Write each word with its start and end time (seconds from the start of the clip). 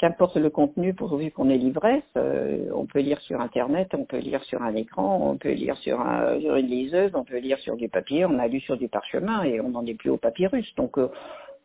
Qu'importe 0.00 0.36
le 0.36 0.48
contenu, 0.48 0.94
pourvu 0.94 1.30
qu'on 1.30 1.50
ait 1.50 1.58
l'ivresse, 1.58 2.02
euh, 2.16 2.70
on 2.74 2.86
peut 2.86 3.00
lire 3.00 3.20
sur 3.20 3.38
Internet, 3.38 3.90
on 3.92 4.06
peut 4.06 4.16
lire 4.16 4.42
sur 4.44 4.62
un 4.62 4.74
écran, 4.74 5.20
on 5.30 5.36
peut 5.36 5.52
lire 5.52 5.76
sur, 5.76 6.00
un, 6.00 6.40
sur 6.40 6.56
une 6.56 6.68
liseuse, 6.68 7.10
on 7.12 7.22
peut 7.22 7.36
lire 7.36 7.58
sur 7.58 7.76
du 7.76 7.90
papier, 7.90 8.24
on 8.24 8.38
a 8.38 8.48
lu 8.48 8.60
sur 8.60 8.78
du 8.78 8.88
parchemin 8.88 9.42
et 9.42 9.60
on 9.60 9.68
n'en 9.68 9.84
est 9.84 9.92
plus 9.92 10.08
au 10.08 10.16
papyrus. 10.16 10.66
Donc, 10.76 10.96
euh, 10.96 11.10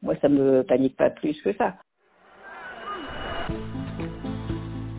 moi, 0.03 0.15
ça 0.21 0.27
me 0.27 0.63
panique 0.63 0.97
pas 0.97 1.11
plus 1.11 1.41
que 1.43 1.53
ça. 1.53 1.75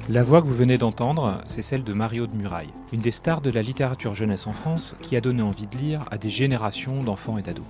La 0.09 0.23
voix 0.23 0.41
que 0.41 0.47
vous 0.47 0.55
venez 0.55 0.79
d'entendre, 0.79 1.43
c'est 1.45 1.61
celle 1.61 1.85
de 1.85 1.93
Mario 1.93 2.27
de 2.27 2.35
Muraille, 2.35 2.73
une 2.95 3.01
des 3.01 3.11
stars 3.11 3.43
de 3.43 3.51
la 3.51 3.61
littérature 3.61 4.15
jeunesse 4.15 4.47
en 4.47 4.55
France 4.55 4.97
qui 5.03 5.15
a 5.15 5.21
donné 5.21 5.43
envie 5.43 5.67
de 5.67 5.77
lire 5.77 6.01
à 6.11 6.17
des 6.17 6.31
générations 6.31 7.03
d'enfants 7.03 7.37
et 7.37 7.43
d'ados. 7.43 7.67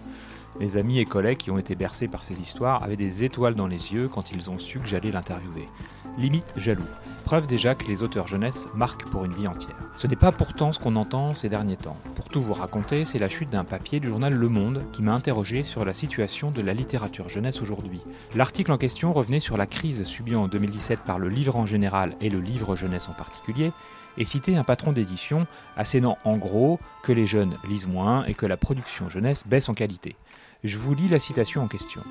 Mes 0.58 0.78
amis 0.78 1.00
et 1.00 1.04
collègues 1.04 1.36
qui 1.36 1.50
ont 1.50 1.58
été 1.58 1.74
bercés 1.74 2.08
par 2.08 2.24
ces 2.24 2.40
histoires 2.40 2.82
avaient 2.82 2.96
des 2.96 3.24
étoiles 3.24 3.54
dans 3.54 3.66
les 3.66 3.92
yeux 3.92 4.08
quand 4.08 4.32
ils 4.32 4.48
ont 4.48 4.58
su 4.58 4.78
que 4.78 4.86
j'allais 4.86 5.10
l'interviewer. 5.10 5.68
Limite 6.16 6.54
jaloux. 6.56 6.82
Preuve 7.26 7.46
déjà 7.46 7.74
que 7.74 7.86
les 7.86 8.02
auteurs 8.02 8.26
jeunesse 8.26 8.66
marquent 8.74 9.04
pour 9.10 9.26
une 9.26 9.34
vie 9.34 9.48
entière. 9.48 9.76
Ce 9.96 10.06
n'est 10.06 10.16
pas 10.16 10.32
pourtant 10.32 10.72
ce 10.72 10.78
qu'on 10.78 10.96
entend 10.96 11.34
ces 11.34 11.50
derniers 11.50 11.76
temps. 11.76 11.98
Pour 12.14 12.30
tout 12.30 12.40
vous 12.40 12.54
raconter, 12.54 13.04
c'est 13.04 13.18
la 13.18 13.28
chute 13.28 13.50
d'un 13.50 13.64
papier 13.64 14.00
du 14.00 14.08
journal 14.08 14.32
Le 14.32 14.48
Monde 14.48 14.82
qui 14.92 15.02
m'a 15.02 15.12
interrogé 15.12 15.62
sur 15.62 15.84
la 15.84 15.92
situation 15.92 16.50
de 16.50 16.62
la 16.62 16.72
littérature 16.72 17.28
jeunesse 17.28 17.60
aujourd'hui. 17.60 18.00
L'article 18.34 18.72
en 18.72 18.78
question 18.78 19.12
revenait 19.12 19.40
sur 19.40 19.58
la 19.58 19.66
crise 19.66 20.04
subie 20.04 20.36
en 20.36 20.48
2017 20.48 21.00
par 21.00 21.18
le 21.18 21.28
livre 21.28 21.56
en 21.56 21.66
général 21.66 22.16
et 22.22 22.30
le 22.30 22.40
livre 22.40 22.76
jeunesse 22.76 23.10
en 23.10 23.14
particulier, 23.14 23.72
et 24.18 24.24
citait 24.24 24.56
un 24.56 24.64
patron 24.64 24.92
d'édition 24.92 25.46
assénant 25.76 26.16
en 26.24 26.38
gros 26.38 26.78
que 27.02 27.12
les 27.12 27.26
jeunes 27.26 27.56
lisent 27.68 27.86
moins 27.86 28.24
et 28.24 28.34
que 28.34 28.46
la 28.46 28.56
production 28.56 29.10
jeunesse 29.10 29.44
baisse 29.46 29.68
en 29.68 29.74
qualité. 29.74 30.16
Je 30.66 30.78
vous 30.78 30.94
lis 30.94 31.08
la 31.08 31.20
citation 31.20 31.62
en 31.62 31.68
question. 31.68 32.02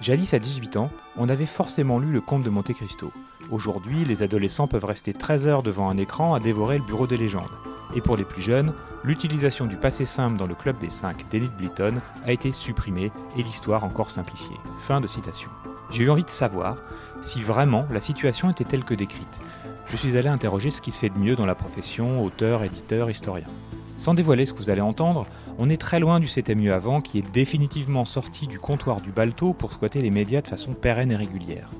Jadis 0.00 0.32
à 0.32 0.38
18 0.38 0.78
ans, 0.78 0.90
on 1.18 1.28
avait 1.28 1.44
forcément 1.44 1.98
lu 1.98 2.10
le 2.10 2.22
Comte 2.22 2.42
de 2.42 2.48
Monte 2.48 2.72
Cristo. 2.72 3.12
Aujourd'hui, 3.50 4.06
les 4.06 4.22
adolescents 4.22 4.66
peuvent 4.66 4.86
rester 4.86 5.12
13 5.12 5.46
heures 5.46 5.62
devant 5.62 5.90
un 5.90 5.98
écran 5.98 6.32
à 6.32 6.40
dévorer 6.40 6.78
le 6.78 6.84
bureau 6.84 7.06
des 7.06 7.18
légendes. 7.18 7.50
Et 7.94 8.00
pour 8.00 8.16
les 8.16 8.24
plus 8.24 8.40
jeunes, 8.40 8.72
l'utilisation 9.04 9.66
du 9.66 9.76
passé 9.76 10.06
simple 10.06 10.38
dans 10.38 10.46
le 10.46 10.54
club 10.54 10.78
des 10.78 10.88
5 10.88 11.28
d'Elite 11.28 11.54
Blyton 11.58 12.00
a 12.24 12.32
été 12.32 12.50
supprimée 12.50 13.12
et 13.36 13.42
l'histoire 13.42 13.84
encore 13.84 14.10
simplifiée. 14.10 14.56
Fin 14.78 15.02
de 15.02 15.06
citation. 15.06 15.50
J'ai 15.90 16.04
eu 16.04 16.10
envie 16.10 16.24
de 16.24 16.30
savoir 16.30 16.76
si 17.20 17.42
vraiment 17.42 17.86
la 17.90 18.00
situation 18.00 18.48
était 18.48 18.64
telle 18.64 18.84
que 18.84 18.94
décrite. 18.94 19.38
Je 19.84 19.98
suis 19.98 20.16
allé 20.16 20.30
interroger 20.30 20.70
ce 20.70 20.80
qui 20.80 20.92
se 20.92 20.98
fait 20.98 21.10
de 21.10 21.18
mieux 21.18 21.36
dans 21.36 21.44
la 21.44 21.54
profession, 21.54 22.24
auteur, 22.24 22.64
éditeur, 22.64 23.10
historien. 23.10 23.48
Sans 23.96 24.12
dévoiler 24.12 24.44
ce 24.44 24.52
que 24.52 24.58
vous 24.58 24.68
allez 24.68 24.82
entendre, 24.82 25.24
on 25.58 25.70
est 25.70 25.80
très 25.80 26.00
loin 26.00 26.20
du 26.20 26.28
C'était 26.28 26.54
mieux 26.54 26.74
avant 26.74 27.00
qui 27.00 27.18
est 27.18 27.32
définitivement 27.32 28.04
sorti 28.04 28.46
du 28.46 28.58
comptoir 28.58 29.00
du 29.00 29.10
Balto 29.10 29.54
pour 29.54 29.72
squatter 29.72 30.02
les 30.02 30.10
médias 30.10 30.42
de 30.42 30.48
façon 30.48 30.74
pérenne 30.74 31.12
et 31.12 31.16
régulière. 31.16 31.70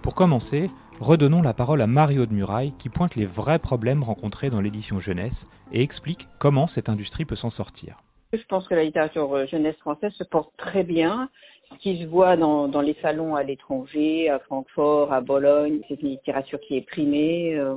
Pour 0.00 0.14
commencer, 0.14 0.68
redonnons 1.00 1.42
la 1.42 1.54
parole 1.54 1.82
à 1.82 1.88
Mario 1.88 2.24
de 2.26 2.32
Muraille 2.32 2.72
qui 2.78 2.88
pointe 2.88 3.16
les 3.16 3.26
vrais 3.26 3.58
problèmes 3.58 4.04
rencontrés 4.04 4.48
dans 4.48 4.60
l'édition 4.60 5.00
jeunesse 5.00 5.48
et 5.72 5.82
explique 5.82 6.28
comment 6.38 6.68
cette 6.68 6.88
industrie 6.88 7.24
peut 7.24 7.34
s'en 7.34 7.50
sortir. 7.50 7.96
Je 8.32 8.42
pense 8.48 8.68
que 8.68 8.74
la 8.74 8.84
littérature 8.84 9.46
jeunesse 9.48 9.76
française 9.80 10.12
se 10.12 10.24
porte 10.24 10.52
très 10.56 10.84
bien. 10.84 11.28
Ce 11.72 11.78
qui 11.78 12.00
se 12.00 12.06
voit 12.06 12.36
dans, 12.36 12.68
dans 12.68 12.80
les 12.80 12.96
salons 13.02 13.34
à 13.34 13.42
l'étranger, 13.42 14.30
à 14.30 14.38
Francfort, 14.38 15.12
à 15.12 15.20
Bologne, 15.20 15.80
c'est 15.88 16.00
une 16.00 16.10
littérature 16.10 16.60
qui 16.60 16.76
est 16.76 16.86
primée. 16.86 17.56
Euh, 17.56 17.74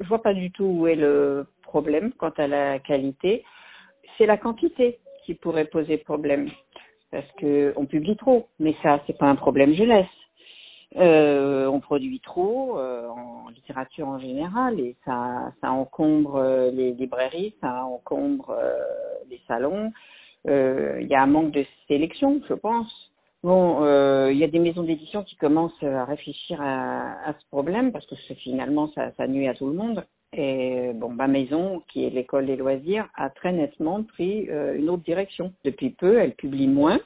je 0.00 0.06
vois 0.06 0.22
pas 0.22 0.32
du 0.32 0.52
tout 0.52 0.64
où 0.64 0.86
est 0.86 0.94
le 0.94 1.44
problème 1.72 2.12
quant 2.18 2.34
à 2.36 2.46
la 2.46 2.78
qualité. 2.78 3.44
C'est 4.16 4.26
la 4.26 4.36
quantité 4.36 4.98
qui 5.24 5.34
pourrait 5.34 5.70
poser 5.76 5.96
problème 5.96 6.50
parce 7.10 7.30
que 7.38 7.72
on 7.76 7.86
publie 7.86 8.16
trop, 8.16 8.48
mais 8.58 8.74
ça 8.82 9.00
c'est 9.06 9.16
pas 9.16 9.30
un 9.34 9.36
problème 9.36 9.74
jeunesse. 9.74 10.16
Euh, 10.96 11.66
on 11.68 11.80
produit 11.80 12.20
trop 12.20 12.78
euh, 12.78 13.08
en 13.08 13.48
littérature 13.48 14.08
en 14.08 14.18
général 14.18 14.78
et 14.78 14.94
ça, 15.06 15.52
ça 15.62 15.72
encombre 15.72 16.36
euh, 16.36 16.70
les 16.70 16.92
librairies, 16.92 17.54
ça 17.62 17.86
encombre 17.86 18.54
les 19.30 19.40
salons. 19.48 19.92
Il 20.44 21.06
y 21.08 21.14
a 21.14 21.22
un 21.22 21.26
manque 21.26 21.52
de 21.52 21.64
sélection, 21.88 22.40
je 22.48 22.54
pense. 22.54 22.90
Bon, 23.42 23.80
il 24.28 24.36
y 24.36 24.44
a 24.44 24.48
des 24.48 24.58
maisons 24.58 24.82
d'édition 24.82 25.22
qui 25.24 25.36
commencent 25.36 25.82
à 25.82 26.04
réfléchir 26.04 26.60
à, 26.60 27.32
ce 27.38 27.46
problème 27.48 27.92
parce 27.92 28.06
que 28.06 28.16
finalement 28.44 28.90
ça 28.94 29.26
nuit 29.26 29.48
à 29.48 29.54
tout 29.54 29.68
le 29.68 29.74
monde. 29.74 30.04
Et 30.34 30.92
bon, 30.94 31.10
ma 31.10 31.28
maison, 31.28 31.82
qui 31.88 32.04
est 32.04 32.10
l'école 32.10 32.46
des 32.46 32.56
loisirs, 32.56 33.08
a 33.14 33.30
très 33.30 33.52
nettement 33.52 34.02
pris 34.02 34.48
une 34.48 34.88
autre 34.88 35.02
direction. 35.02 35.52
Depuis 35.64 35.90
peu, 35.90 36.18
elle 36.18 36.34
publie 36.34 36.68
moins 36.68 37.00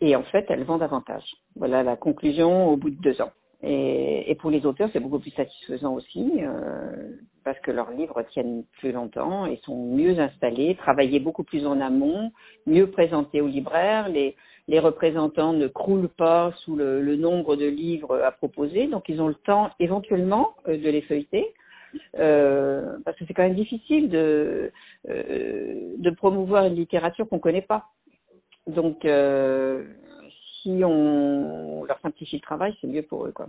et 0.00 0.14
en 0.14 0.22
fait, 0.24 0.46
elle 0.48 0.64
vend 0.64 0.78
davantage. 0.78 1.24
Voilà 1.56 1.82
la 1.82 1.96
conclusion 1.96 2.68
au 2.68 2.76
bout 2.76 2.90
de 2.90 3.00
deux 3.00 3.20
ans. 3.20 3.32
Et, 3.62 4.30
et 4.30 4.34
pour 4.36 4.50
les 4.50 4.64
auteurs, 4.64 4.88
c'est 4.92 5.00
beaucoup 5.00 5.18
plus 5.18 5.32
satisfaisant 5.32 5.94
aussi, 5.94 6.32
euh, 6.38 7.10
parce 7.44 7.58
que 7.60 7.72
leurs 7.72 7.90
livres 7.90 8.22
tiennent 8.32 8.62
plus 8.78 8.92
longtemps 8.92 9.46
et 9.46 9.56
sont 9.64 9.96
mieux 9.96 10.16
installés, 10.20 10.76
travaillés 10.76 11.18
beaucoup 11.18 11.42
plus 11.42 11.66
en 11.66 11.80
amont, 11.80 12.30
mieux 12.66 12.88
présentés 12.88 13.40
aux 13.40 13.48
libraires. 13.48 14.08
Les, 14.08 14.36
les 14.68 14.78
représentants 14.78 15.54
ne 15.54 15.66
croulent 15.66 16.10
pas 16.16 16.52
sous 16.64 16.76
le, 16.76 17.02
le, 17.02 17.16
nombre 17.16 17.56
de 17.56 17.66
livres 17.66 18.20
à 18.22 18.30
proposer, 18.30 18.86
donc 18.86 19.08
ils 19.08 19.20
ont 19.20 19.28
le 19.28 19.34
temps 19.34 19.70
éventuellement 19.80 20.50
euh, 20.68 20.76
de 20.76 20.88
les 20.88 21.02
feuilleter. 21.02 21.52
Euh, 22.18 22.98
parce 23.04 23.16
que 23.16 23.24
c'est 23.26 23.34
quand 23.34 23.42
même 23.42 23.54
difficile 23.54 24.08
de, 24.08 24.72
euh, 25.08 25.94
de 25.96 26.10
promouvoir 26.10 26.66
une 26.66 26.74
littérature 26.74 27.28
qu'on 27.28 27.38
connaît 27.38 27.62
pas. 27.62 27.90
Donc, 28.66 29.04
euh, 29.04 29.84
si 30.62 30.82
on 30.84 31.84
leur 31.84 32.00
simplifie 32.00 32.36
le 32.36 32.42
travail, 32.42 32.74
c'est 32.80 32.86
mieux 32.86 33.02
pour 33.02 33.26
eux. 33.26 33.32
Quoi. 33.32 33.48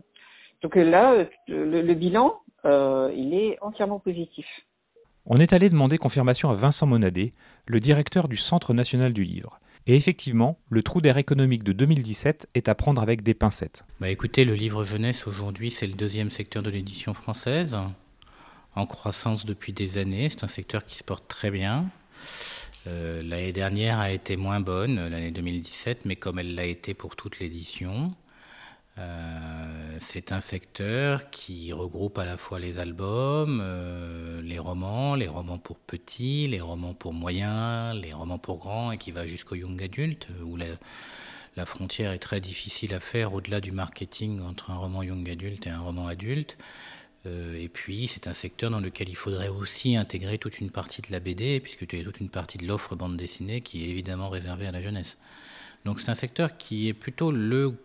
Donc 0.61 0.75
là, 0.75 1.25
le, 1.47 1.81
le 1.81 1.93
bilan, 1.93 2.39
euh, 2.65 3.11
il 3.15 3.33
est 3.33 3.57
entièrement 3.61 3.99
positif. 3.99 4.45
On 5.25 5.37
est 5.37 5.53
allé 5.53 5.69
demander 5.69 5.97
confirmation 5.97 6.49
à 6.49 6.53
Vincent 6.53 6.87
Monadé, 6.87 7.31
le 7.67 7.79
directeur 7.79 8.27
du 8.27 8.37
Centre 8.37 8.73
national 8.73 9.13
du 9.13 9.23
livre. 9.23 9.59
Et 9.87 9.95
effectivement, 9.95 10.57
le 10.69 10.83
trou 10.83 11.01
d'air 11.01 11.17
économique 11.17 11.63
de 11.63 11.71
2017 11.71 12.49
est 12.53 12.67
à 12.67 12.75
prendre 12.75 13.01
avec 13.01 13.23
des 13.23 13.33
pincettes. 13.33 13.85
Bah 13.99 14.09
écoutez, 14.09 14.45
le 14.45 14.53
livre 14.53 14.83
jeunesse 14.83 15.27
aujourd'hui, 15.27 15.71
c'est 15.71 15.87
le 15.87 15.93
deuxième 15.93 16.31
secteur 16.31 16.63
de 16.63 16.69
l'édition 16.69 17.13
française, 17.13 17.77
en 18.79 18.85
croissance 18.85 19.45
depuis 19.45 19.73
des 19.73 19.97
années. 19.97 20.29
C'est 20.29 20.43
un 20.43 20.47
secteur 20.47 20.85
qui 20.85 20.95
se 20.95 21.03
porte 21.03 21.27
très 21.27 21.51
bien. 21.51 21.89
Euh, 22.87 23.21
l'année 23.21 23.51
dernière 23.51 23.99
a 23.99 24.11
été 24.11 24.37
moins 24.37 24.59
bonne, 24.59 25.07
l'année 25.09 25.31
2017, 25.31 26.05
mais 26.05 26.15
comme 26.15 26.39
elle 26.39 26.55
l'a 26.55 26.65
été 26.65 26.93
pour 26.93 27.15
toute 27.15 27.39
l'édition. 27.39 28.13
Euh, 28.97 29.97
c'est 29.99 30.31
un 30.31 30.41
secteur 30.41 31.29
qui 31.29 31.71
regroupe 31.71 32.17
à 32.17 32.25
la 32.25 32.37
fois 32.37 32.59
les 32.59 32.79
albums, 32.79 33.61
euh, 33.63 34.41
les 34.41 34.59
romans, 34.59 35.15
les 35.15 35.27
romans 35.27 35.57
pour 35.57 35.77
petits, 35.77 36.47
les 36.47 36.59
romans 36.59 36.93
pour 36.93 37.13
moyens, 37.13 37.95
les 37.95 38.11
romans 38.11 38.39
pour 38.39 38.57
grands 38.57 38.91
et 38.91 38.97
qui 38.97 39.11
va 39.11 39.25
jusqu'au 39.25 39.55
young 39.55 39.81
adulte, 39.81 40.27
où 40.43 40.57
la, 40.57 40.65
la, 41.55 41.65
frontière 41.65 42.11
est 42.11 42.19
très 42.19 42.41
difficile 42.41 42.93
à 42.93 42.99
faire 42.99 43.33
au-delà 43.33 43.61
du 43.61 43.71
marketing 43.71 44.41
entre 44.41 44.71
un 44.71 44.75
roman 44.75 45.01
young 45.01 45.29
adulte 45.29 45.67
et 45.67 45.69
un 45.69 45.79
roman 45.79 46.07
adulte. 46.07 46.57
Euh, 47.25 47.61
et 47.61 47.69
puis, 47.69 48.07
c'est 48.07 48.27
un 48.27 48.33
secteur 48.33 48.71
dans 48.71 48.79
lequel 48.79 49.09
il 49.09 49.15
faudrait 49.15 49.49
aussi 49.49 49.95
intégrer 49.95 50.37
toute 50.37 50.59
une 50.59 50.71
partie 50.71 51.01
de 51.01 51.11
la 51.11 51.19
BD, 51.19 51.59
puisque 51.59 51.85
tu 51.87 51.99
as 51.99 52.03
toute 52.03 52.19
une 52.19 52.29
partie 52.29 52.57
de 52.57 52.65
l'offre 52.65 52.95
bande 52.95 53.17
dessinée 53.17 53.61
qui 53.61 53.85
est 53.85 53.89
évidemment 53.89 54.29
réservée 54.29 54.67
à 54.67 54.71
la 54.71 54.81
jeunesse. 54.81 55.17
Donc, 55.85 55.99
c'est 55.99 56.09
un 56.09 56.15
secteur 56.15 56.57
qui 56.57 56.87
est 56.87 56.93
plutôt 56.93 57.31
le 57.31 57.75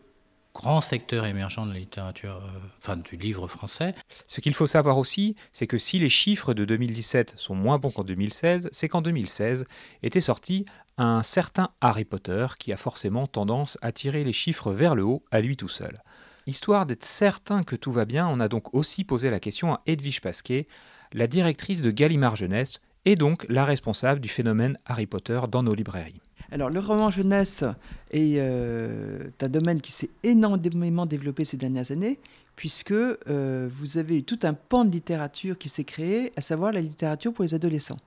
grand 0.54 0.80
secteur 0.80 1.26
émergent 1.26 1.66
de 1.66 1.72
la 1.72 1.80
littérature, 1.80 2.36
euh, 2.36 2.58
enfin 2.78 2.96
du 2.96 3.16
livre 3.16 3.48
français. 3.48 3.94
Ce 4.28 4.40
qu'il 4.40 4.54
faut 4.54 4.68
savoir 4.68 4.98
aussi, 4.98 5.34
c'est 5.52 5.66
que 5.66 5.78
si 5.78 5.98
les 5.98 6.08
chiffres 6.08 6.54
de 6.54 6.64
2017 6.64 7.34
sont 7.36 7.56
moins 7.56 7.78
bons 7.78 7.90
qu'en 7.90 8.04
2016, 8.04 8.68
c'est 8.70 8.88
qu'en 8.88 9.02
2016 9.02 9.66
était 10.04 10.20
sorti 10.20 10.64
un 10.96 11.24
certain 11.24 11.70
Harry 11.80 12.04
Potter 12.04 12.46
qui 12.58 12.72
a 12.72 12.76
forcément 12.76 13.26
tendance 13.26 13.78
à 13.82 13.90
tirer 13.90 14.22
les 14.22 14.32
chiffres 14.32 14.72
vers 14.72 14.94
le 14.94 15.02
haut 15.02 15.24
à 15.32 15.40
lui 15.40 15.56
tout 15.56 15.68
seul. 15.68 16.00
Histoire 16.46 16.84
d'être 16.84 17.04
certain 17.04 17.62
que 17.62 17.74
tout 17.74 17.90
va 17.90 18.04
bien, 18.04 18.28
on 18.28 18.38
a 18.38 18.48
donc 18.48 18.74
aussi 18.74 19.02
posé 19.04 19.30
la 19.30 19.40
question 19.40 19.72
à 19.72 19.80
Edwige 19.86 20.20
Pasquet, 20.20 20.66
la 21.14 21.26
directrice 21.26 21.80
de 21.80 21.90
Gallimard 21.90 22.36
Jeunesse 22.36 22.80
et 23.06 23.16
donc 23.16 23.46
la 23.48 23.64
responsable 23.64 24.20
du 24.20 24.28
phénomène 24.28 24.78
Harry 24.84 25.06
Potter 25.06 25.40
dans 25.50 25.62
nos 25.62 25.74
librairies. 25.74 26.20
Alors, 26.52 26.68
le 26.68 26.80
roman 26.80 27.08
jeunesse 27.08 27.64
est 28.10 28.34
euh, 28.36 29.30
un 29.40 29.48
domaine 29.48 29.80
qui 29.80 29.90
s'est 29.90 30.10
énormément 30.22 31.06
développé 31.06 31.46
ces 31.46 31.56
dernières 31.56 31.90
années, 31.90 32.18
puisque 32.56 32.92
euh, 32.92 33.68
vous 33.70 33.96
avez 33.96 34.18
eu 34.18 34.22
tout 34.22 34.38
un 34.42 34.52
pan 34.52 34.84
de 34.84 34.90
littérature 34.90 35.56
qui 35.56 35.70
s'est 35.70 35.84
créé, 35.84 36.32
à 36.36 36.42
savoir 36.42 36.72
la 36.72 36.82
littérature 36.82 37.32
pour 37.32 37.44
les 37.44 37.54
adolescents. 37.54 37.98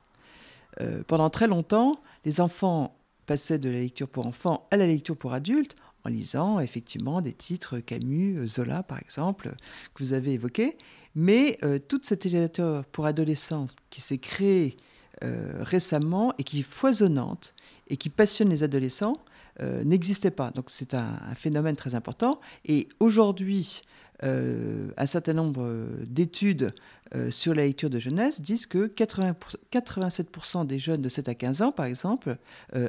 Euh, 0.80 1.02
pendant 1.08 1.32
très 1.32 1.48
longtemps, 1.48 2.00
les 2.24 2.40
enfants 2.40 2.96
passaient 3.26 3.58
de 3.58 3.70
la 3.70 3.80
lecture 3.80 4.08
pour 4.08 4.28
enfants 4.28 4.68
à 4.70 4.78
la 4.78 4.86
lecture 4.86 5.18
pour 5.18 5.34
adultes 5.34 5.76
en 6.08 6.10
lisant 6.10 6.60
effectivement 6.60 7.22
des 7.22 7.34
titres 7.34 7.80
Camus, 7.80 8.48
Zola 8.48 8.84
par 8.84 9.00
exemple, 9.00 9.56
que 9.94 10.04
vous 10.04 10.14
avez 10.14 10.34
évoqués. 10.34 10.78
Mais 11.16 11.60
toute 11.88 12.06
cette 12.06 12.26
littérature 12.26 12.84
pour 12.92 13.08
adolescents 13.08 13.68
qui 13.90 14.02
s'est 14.02 14.20
créée 14.20 14.78
récemment 15.22 16.32
et 16.38 16.44
qui 16.44 16.60
est 16.60 16.64
foisonnante, 16.64 17.56
et 17.90 17.98
qui 17.98 18.10
passionne 18.10 18.50
les 18.50 18.64
adolescents 18.64 19.18
euh, 19.62 19.84
n'existait 19.84 20.32
pas. 20.32 20.52
Donc 20.52 20.66
c'est 20.68 20.94
un, 20.94 21.18
phénomène 21.36 21.76
très 21.76 21.96
important. 21.96 22.40
Et 22.66 22.88
aujourd'hui, 23.00 23.82
euh, 24.24 24.92
un 24.98 25.06
certain 25.06 25.34
nombre 25.34 25.88
d'études 26.06 26.74
euh, 27.16 27.32
sur 27.32 27.56
la 27.56 27.66
lecture 27.66 27.90
de 27.90 28.00
jeunesse 28.00 28.42
disent 28.42 28.68
que 28.68 28.88
80 28.88 29.36
87% 29.72 30.68
des 30.68 30.80
jeunes 30.80 31.02
de 31.02 31.10
7 31.10 31.30
à 31.30 31.36
15 31.36 31.62
ans, 31.62 31.72
par 31.72 31.86
exemple, 31.86 32.38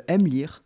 aiment 0.09 0.26
lire. 0.26 0.62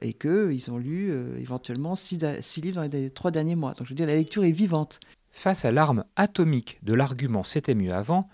Et 0.00 0.12
qu'ils 0.12 0.70
ont 0.70 0.78
lu 0.78 1.12
éventuellement 1.38 1.96
6, 1.96 2.18
livres 2.62 2.86
dans 2.86 2.90
les 2.90 3.10
trois 3.10 3.30
derniers 3.30 3.56
mois. 3.56 3.74
Donc 3.74 3.86
je 3.86 3.90
veux 3.90 3.96
dire, 3.96 4.06
la 4.06 4.14
lecture 4.14 4.44
est 4.44 4.52
vivante. 4.52 5.00
Face 5.32 5.64
à 5.64 5.72
l'arme 5.72 6.04
atomique 6.16 6.78
de 6.82 6.94
l'argument 6.94 7.42
c'était 7.42 7.74
mieux 7.74 7.92
avant, 7.92 8.28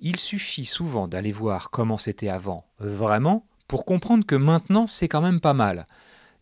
il 0.00 0.18
suffit 0.18 0.64
souvent 0.64 1.08
d'aller 1.08 1.32
voir 1.32 1.70
comment 1.70 1.98
c'était 1.98 2.28
avant 2.28 2.66
vraiment 2.78 3.46
pour 3.68 3.84
comprendre 3.84 4.26
que 4.26 4.34
maintenant 4.34 4.86
c'est 4.86 5.08
quand 5.08 5.22
même 5.22 5.40
pas 5.40 5.54
mal. 5.54 5.86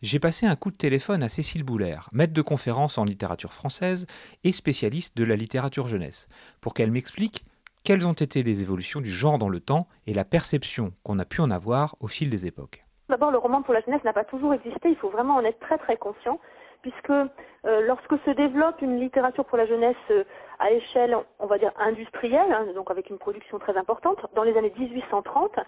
J'ai 0.01 0.19
passé 0.19 0.47
un 0.47 0.55
coup 0.55 0.71
de 0.71 0.77
téléphone 0.77 1.21
à 1.21 1.29
Cécile 1.29 1.63
Boulaire, 1.63 2.09
maître 2.11 2.33
de 2.33 2.41
conférence 2.41 2.97
en 2.97 3.05
littérature 3.05 3.53
française 3.53 4.07
et 4.43 4.51
spécialiste 4.51 5.15
de 5.15 5.23
la 5.23 5.35
littérature 5.35 5.87
jeunesse, 5.87 6.27
pour 6.59 6.73
qu'elle 6.73 6.89
m'explique 6.89 7.45
quelles 7.83 8.07
ont 8.07 8.13
été 8.13 8.41
les 8.41 8.61
évolutions 8.61 8.99
du 8.99 9.11
genre 9.11 9.37
dans 9.37 9.49
le 9.49 9.59
temps 9.59 9.87
et 10.07 10.15
la 10.15 10.25
perception 10.25 10.91
qu'on 11.03 11.19
a 11.19 11.25
pu 11.25 11.41
en 11.41 11.51
avoir 11.51 11.95
au 11.99 12.07
fil 12.07 12.31
des 12.31 12.47
époques. 12.47 12.81
D'abord, 13.11 13.31
le 13.31 13.39
roman 13.39 13.61
pour 13.61 13.73
la 13.73 13.81
jeunesse 13.81 14.05
n'a 14.05 14.13
pas 14.13 14.23
toujours 14.23 14.53
existé, 14.53 14.87
il 14.87 14.95
faut 14.95 15.09
vraiment 15.09 15.35
en 15.35 15.43
être 15.43 15.59
très 15.59 15.77
très 15.77 15.97
conscient, 15.97 16.39
puisque 16.81 17.09
euh, 17.09 17.27
lorsque 17.65 18.17
se 18.25 18.31
développe 18.31 18.81
une 18.81 19.01
littérature 19.01 19.43
pour 19.43 19.57
la 19.57 19.65
jeunesse 19.65 19.97
euh, 20.11 20.23
à 20.59 20.71
échelle, 20.71 21.17
on 21.39 21.45
va 21.45 21.57
dire 21.57 21.73
industrielle, 21.77 22.53
hein, 22.53 22.67
donc 22.73 22.89
avec 22.89 23.09
une 23.09 23.17
production 23.17 23.59
très 23.59 23.75
importante, 23.75 24.17
dans 24.33 24.43
les 24.43 24.55
années 24.55 24.71
1830, 24.77 25.59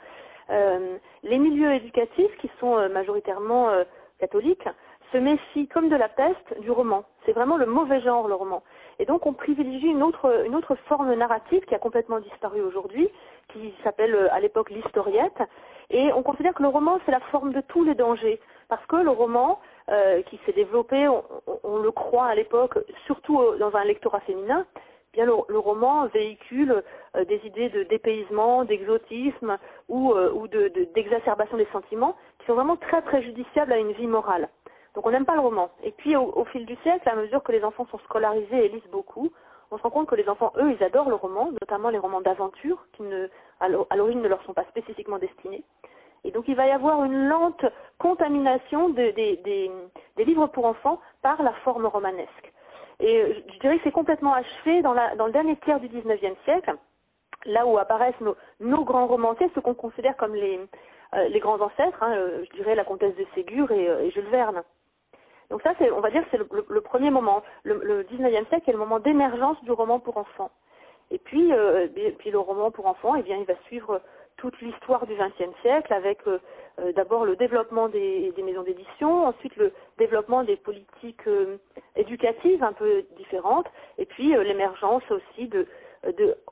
euh, 0.52 0.96
les 1.24 1.38
milieux 1.38 1.74
éducatifs, 1.74 2.34
qui 2.38 2.50
sont 2.62 2.88
majoritairement 2.88 3.68
catholiques, 4.20 4.70
se 5.12 5.18
méfient 5.18 5.68
comme 5.68 5.90
de 5.90 5.98
la 5.98 6.08
peste 6.08 6.62
du 6.62 6.72
roman. 6.72 7.04
C'est 7.26 7.34
vraiment 7.34 7.58
le 7.58 7.66
mauvais 7.66 8.00
genre, 8.00 8.30
le 8.30 8.36
roman. 8.36 8.64
Et 9.00 9.06
donc 9.06 9.26
on 9.26 9.34
privilégie 9.34 9.88
une 9.88 10.02
autre, 10.02 10.46
une 10.46 10.56
autre 10.56 10.76
forme 10.88 11.14
narrative 11.14 11.66
qui 11.66 11.76
a 11.76 11.80
complètement 11.80 12.20
disparu 12.20 12.62
aujourd'hui, 12.62 13.10
qui 13.50 13.74
s'appelle 13.84 14.30
à 14.32 14.40
l'époque 14.40 14.70
l'historiette. 14.70 15.42
Et 15.90 16.12
on 16.14 16.24
considère 16.24 16.54
que 16.54 16.64
le 16.64 16.70
roman, 16.70 17.00
c'est 17.06 17.12
la 17.12 17.20
forme 17.32 17.54
de 17.54 17.62
tous 17.62 17.84
les 17.84 17.96
dangers. 17.96 18.40
Parce 18.70 18.86
que 18.88 18.96
le 18.96 19.12
roman, 19.12 19.60
qui 20.28 20.40
s'est 20.46 20.54
développé, 20.54 21.08
on, 21.64 21.78
le 21.78 21.92
croit 21.92 22.26
à 22.26 22.36
l'époque, 22.36 22.80
surtout 23.06 23.40
dans 23.60 23.76
un 23.76 23.84
lectorat 23.84 24.22
féminin, 24.22 24.66
bien 25.14 25.26
le, 25.26 25.60
roman 25.60 26.08
véhicule 26.08 26.84
euh, 27.16 27.26
des 27.26 27.40
idées 27.46 27.70
de 27.70 27.84
dépaysement, 27.84 28.66
d'exotisme 28.66 29.58
ou, 29.88 30.12
euh, 30.14 30.32
ou 30.34 30.48
d'exacerbation 30.48 31.58
de, 31.58 31.64
des 31.64 31.70
sentiments 31.72 32.16
qui 32.40 32.48
sont 32.48 32.56
vraiment 32.56 32.78
très 32.78 33.02
préjudiciables 33.04 33.72
à 33.72 33.78
une 33.78 33.94
vie 33.94 34.08
morale. 34.08 34.50
Donc 34.96 35.06
on 35.06 35.12
n'aime 35.12 35.26
pas 35.26 35.36
le 35.36 35.42
roman. 35.42 35.70
Et 35.84 35.92
puis 35.92 36.16
au, 36.16 36.46
fil 36.46 36.66
du 36.66 36.76
siècle, 36.78 37.08
à 37.08 37.16
mesure 37.16 37.42
que 37.44 37.52
les 37.52 37.64
enfants 37.64 37.88
sont 37.92 38.00
scolarisés 38.00 38.66
et 38.66 38.70
lisent 38.70 38.92
beaucoup, 38.92 39.32
on 39.74 39.78
se 39.78 39.84
rend 39.84 39.90
compte 39.90 40.08
que 40.08 40.16
les 40.16 40.30
enfants, 40.30 40.54
eux, 40.58 40.72
ils 40.72 40.84
adorent 40.84 41.10
le 41.10 41.16
roman, 41.16 41.52
notamment 41.52 41.90
les 41.90 41.98
romans 41.98 42.22
d'aventure 42.22 42.86
qui 42.94 43.04
ne, 43.04 43.28
à 43.60 43.68
l'origine 43.68 44.22
ne 44.22 44.28
leur 44.28 44.44
sont 44.44 44.54
pas 44.54 44.66
spécifiquement 44.66 45.18
destinés. 45.18 45.64
Et 46.24 46.32
donc 46.32 46.48
il 46.48 46.56
va 46.56 46.68
y 46.68 46.72
avoir 46.72 47.04
une 47.04 47.28
lente 47.28 47.66
contamination 47.98 48.90
des 48.90 49.70
livres 50.18 50.48
pour 50.48 50.66
enfants 50.66 51.00
par 51.22 51.44
la 51.44 51.54
forme 51.64 51.86
romanesque. 51.86 52.54
Et 53.00 53.22
euh, 53.22 53.34
je 53.54 53.60
dirais 53.60 53.78
que 53.78 53.84
c'est 53.84 53.92
complètement 53.92 54.34
achevé 54.34 54.82
dans, 54.82 54.94
le 54.94 55.32
dernier 55.32 55.56
tiers 55.58 55.80
du 55.80 55.88
XIXe 55.88 56.38
siècle, 56.46 56.76
là 57.46 57.66
où 57.66 57.78
apparaissent 57.78 58.20
nos, 58.60 58.84
grands 58.86 59.08
romanciers, 59.08 59.52
ceux 59.54 59.62
qu'on 59.62 59.74
considère 59.74 60.16
comme 60.18 60.36
les, 60.36 60.60
euh, 61.16 61.40
grands 61.40 61.60
ancêtres, 61.60 62.02
hein, 62.02 62.14
euh, 62.16 62.46
je 62.46 62.58
dirais 62.58 62.76
la 62.76 62.86
comtesse 62.86 63.16
de 63.16 63.26
Ségur 63.36 63.72
et, 63.72 64.12
Jules 64.12 64.30
Verne. 64.30 64.64
Donc 65.54 65.62
ça, 65.62 65.76
on 65.96 66.00
va 66.00 66.10
dire, 66.10 66.24
c'est 66.32 66.40
le, 66.40 66.82
premier 66.82 67.12
moment. 67.12 67.44
Le, 67.64 68.02
XIXe 68.10 68.50
siècle 68.50 68.72
est 68.72 68.74
le 68.74 68.80
moment 68.80 69.00
d'émergence 69.00 69.64
du 69.64 69.72
roman 69.72 70.00
pour 70.00 70.18
enfants. 70.18 70.50
Et 71.12 71.20
puis, 71.20 71.52
puis 72.18 72.32
le 72.32 72.40
roman 72.40 72.72
pour 72.72 72.88
enfants, 72.88 73.14
eh 73.16 73.22
bien, 73.22 73.38
il 73.38 73.46
va 73.46 73.54
suivre 73.68 74.02
toute 74.38 74.60
l'histoire 74.62 75.06
du 75.06 75.14
XXe 75.14 75.56
siècle 75.62 75.94
avec 75.94 76.26
euh, 76.26 76.40
euh, 76.80 76.92
d'abord 76.94 77.24
le 77.24 77.36
développement 77.36 77.88
des, 77.88 78.34
maisons 78.44 78.64
d'édition, 78.64 79.28
ensuite 79.28 79.56
le 79.58 79.72
développement 80.00 80.44
des 80.44 80.56
politiques 80.56 81.28
euh, 81.28 81.58
éducatives 81.96 82.64
un 82.64 82.74
peu 82.74 83.04
différentes, 83.16 83.68
et 84.00 84.08
puis 84.08 84.36
l'émergence 84.36 85.04
aussi 85.12 85.50
de, 85.50 85.68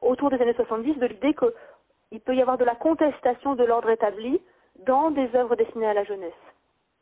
autour 0.01 0.29
des 0.29 0.39
années 0.39 0.53
70 0.53 0.99
de 0.99 1.07
l'idée 1.07 1.33
qu'il 1.33 2.21
peut 2.21 2.35
y 2.35 2.41
avoir 2.41 2.59
de 2.59 2.65
la 2.65 2.75
contestation 2.75 3.55
de 3.55 3.63
l'ordre 3.63 3.89
établi 3.89 4.39
dans 4.85 5.09
des 5.09 5.27
œuvres 5.35 5.55
destinées 5.55 5.87
à 5.87 5.95
la 5.95 6.03
jeunesse. 6.03 6.31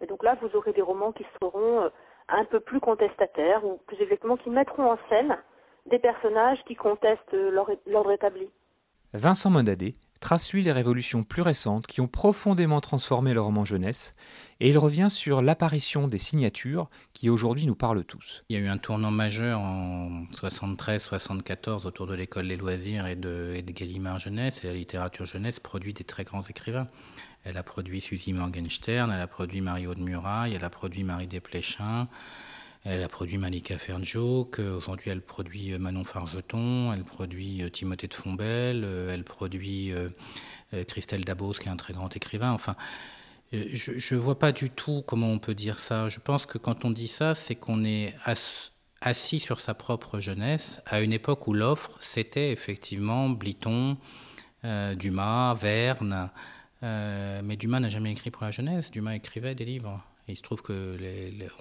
Et 0.01 0.07
donc 0.07 0.23
là, 0.23 0.37
vous 0.41 0.55
aurez 0.55 0.73
des 0.73 0.81
romans 0.81 1.11
qui 1.11 1.25
seront 1.41 1.89
un 2.29 2.45
peu 2.45 2.59
plus 2.59 2.79
contestataires, 2.79 3.65
ou 3.65 3.79
plus 3.87 4.01
exactement 4.01 4.37
qui 4.37 4.49
mettront 4.49 4.91
en 4.91 4.97
scène 5.09 5.37
des 5.89 5.99
personnages 5.99 6.59
qui 6.67 6.75
contestent 6.75 7.33
l'ordre 7.33 8.11
établi. 8.11 8.49
Vincent 9.13 9.49
Monadé 9.49 9.95
trace 10.19 10.51
lui 10.53 10.63
les 10.63 10.71
révolutions 10.71 11.23
plus 11.23 11.41
récentes 11.41 11.87
qui 11.87 12.01
ont 12.01 12.07
profondément 12.07 12.81
transformé 12.81 13.33
le 13.33 13.41
roman 13.41 13.65
jeunesse, 13.65 14.13
et 14.59 14.69
il 14.69 14.77
revient 14.77 15.07
sur 15.09 15.41
l'apparition 15.41 16.07
des 16.07 16.17
signatures 16.17 16.89
qui 17.13 17.29
aujourd'hui 17.29 17.65
nous 17.65 17.75
parlent 17.75 18.03
tous. 18.03 18.43
Il 18.49 18.57
y 18.57 18.59
a 18.59 18.61
eu 18.61 18.67
un 18.67 18.77
tournant 18.77 19.11
majeur 19.11 19.59
en 19.59 20.23
73-74 20.33 21.85
autour 21.87 22.07
de 22.07 22.13
l'école 22.13 22.47
des 22.47 22.57
loisirs 22.57 23.07
et 23.07 23.15
de, 23.15 23.53
et 23.55 23.63
Gallimard 23.63 24.19
Jeunesse, 24.19 24.63
et 24.63 24.67
la 24.67 24.73
littérature 24.73 25.25
jeunesse 25.25 25.59
produit 25.59 25.93
des 25.93 26.03
très 26.03 26.23
grands 26.23 26.41
écrivains. 26.41 26.87
Elle 27.45 27.57
a 27.57 27.63
produit 27.63 28.01
Suzy 28.01 28.33
Morgenstern, 28.33 29.11
elle 29.11 29.21
a 29.21 29.27
produit 29.27 29.61
Mario 29.61 29.95
de 29.95 30.01
Muraille, 30.01 30.53
elle 30.53 30.65
a 30.65 30.69
produit 30.69 31.03
Marie 31.03 31.27
Desplechin, 31.27 32.09
elle 32.85 33.03
a 33.03 33.09
produit 33.09 33.37
Malika 33.37 33.77
Fernjo, 33.77 34.49
aujourd'hui 34.57 35.11
elle 35.11 35.21
produit 35.21 35.73
euh, 35.73 35.79
Manon 35.79 36.05
Fargeton, 36.05 36.93
elle 36.93 37.03
produit 37.03 37.61
euh, 37.61 37.69
Timothée 37.69 38.07
de 38.07 38.13
Fombelle, 38.13 38.83
euh, 38.85 39.13
elle 39.13 39.23
produit 39.23 39.91
Christelle 40.87 41.25
Dabos, 41.25 41.53
qui 41.53 41.67
est 41.67 41.71
un 41.71 41.75
très 41.75 41.93
grand 41.93 42.15
écrivain. 42.15 42.51
Enfin, 42.51 42.75
je 43.51 44.13
ne 44.13 44.19
vois 44.19 44.37
pas 44.37 44.51
du 44.51 44.69
tout 44.69 45.03
comment 45.05 45.29
on 45.29 45.39
peut 45.39 45.55
dire 45.55 45.79
ça. 45.79 46.07
Je 46.09 46.19
pense 46.19 46.45
que 46.45 46.59
quand 46.59 46.85
on 46.85 46.91
dit 46.91 47.07
ça, 47.07 47.33
c'est 47.33 47.55
qu'on 47.55 47.83
est 47.83 48.13
assis 49.01 49.39
sur 49.39 49.59
sa 49.61 49.73
propre 49.73 50.19
jeunesse 50.19 50.81
à 50.85 51.01
une 51.01 51.11
époque 51.11 51.47
où 51.47 51.53
l'offre, 51.53 51.97
c'était 51.99 52.51
effectivement 52.51 53.29
Bliton, 53.29 53.97
Dumas, 54.63 55.55
Verne. 55.55 56.29
mais 56.83 57.57
Dumas 57.57 57.79
n'a 57.79 57.89
jamais 57.89 58.11
écrit 58.11 58.29
pour 58.29 58.43
la 58.43 58.51
jeunesse. 58.51 58.91
Dumas 58.91 59.15
écrivait 59.15 59.55
des 59.55 59.65
livres 59.65 60.03
il 60.29 60.35
se 60.35 60.41
trouve 60.41 60.61
que 60.61 60.97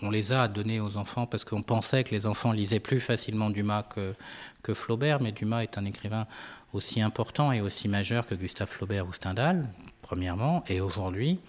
on 0.02 0.10
les 0.10 0.32
a 0.32 0.46
donnés 0.46 0.80
aux 0.80 0.96
enfants 0.96 1.26
parce 1.26 1.44
qu'on 1.44 1.62
pensait 1.62 2.04
que 2.04 2.14
les 2.14 2.26
enfants 2.26 2.52
lisaient 2.52 2.80
plus 2.80 3.00
facilement 3.00 3.50
Dumas 3.50 3.82
que, 3.82 4.14
que 4.62 4.74
Flaubert, 4.74 5.20
mais 5.20 5.32
Dumas 5.32 5.62
est 5.62 5.78
un 5.78 5.84
écrivain 5.84 6.26
aussi 6.72 7.00
important 7.00 7.50
et 7.50 7.60
aussi 7.60 7.88
majeur 7.88 8.26
que 8.26 8.34
Gustave 8.34 8.68
Flaubert 8.68 9.06
ou 9.06 9.12
Stendhal, 9.12 9.68
premièrement, 10.02 10.62
et 10.68 10.80
aujourd'hui. 10.80 11.40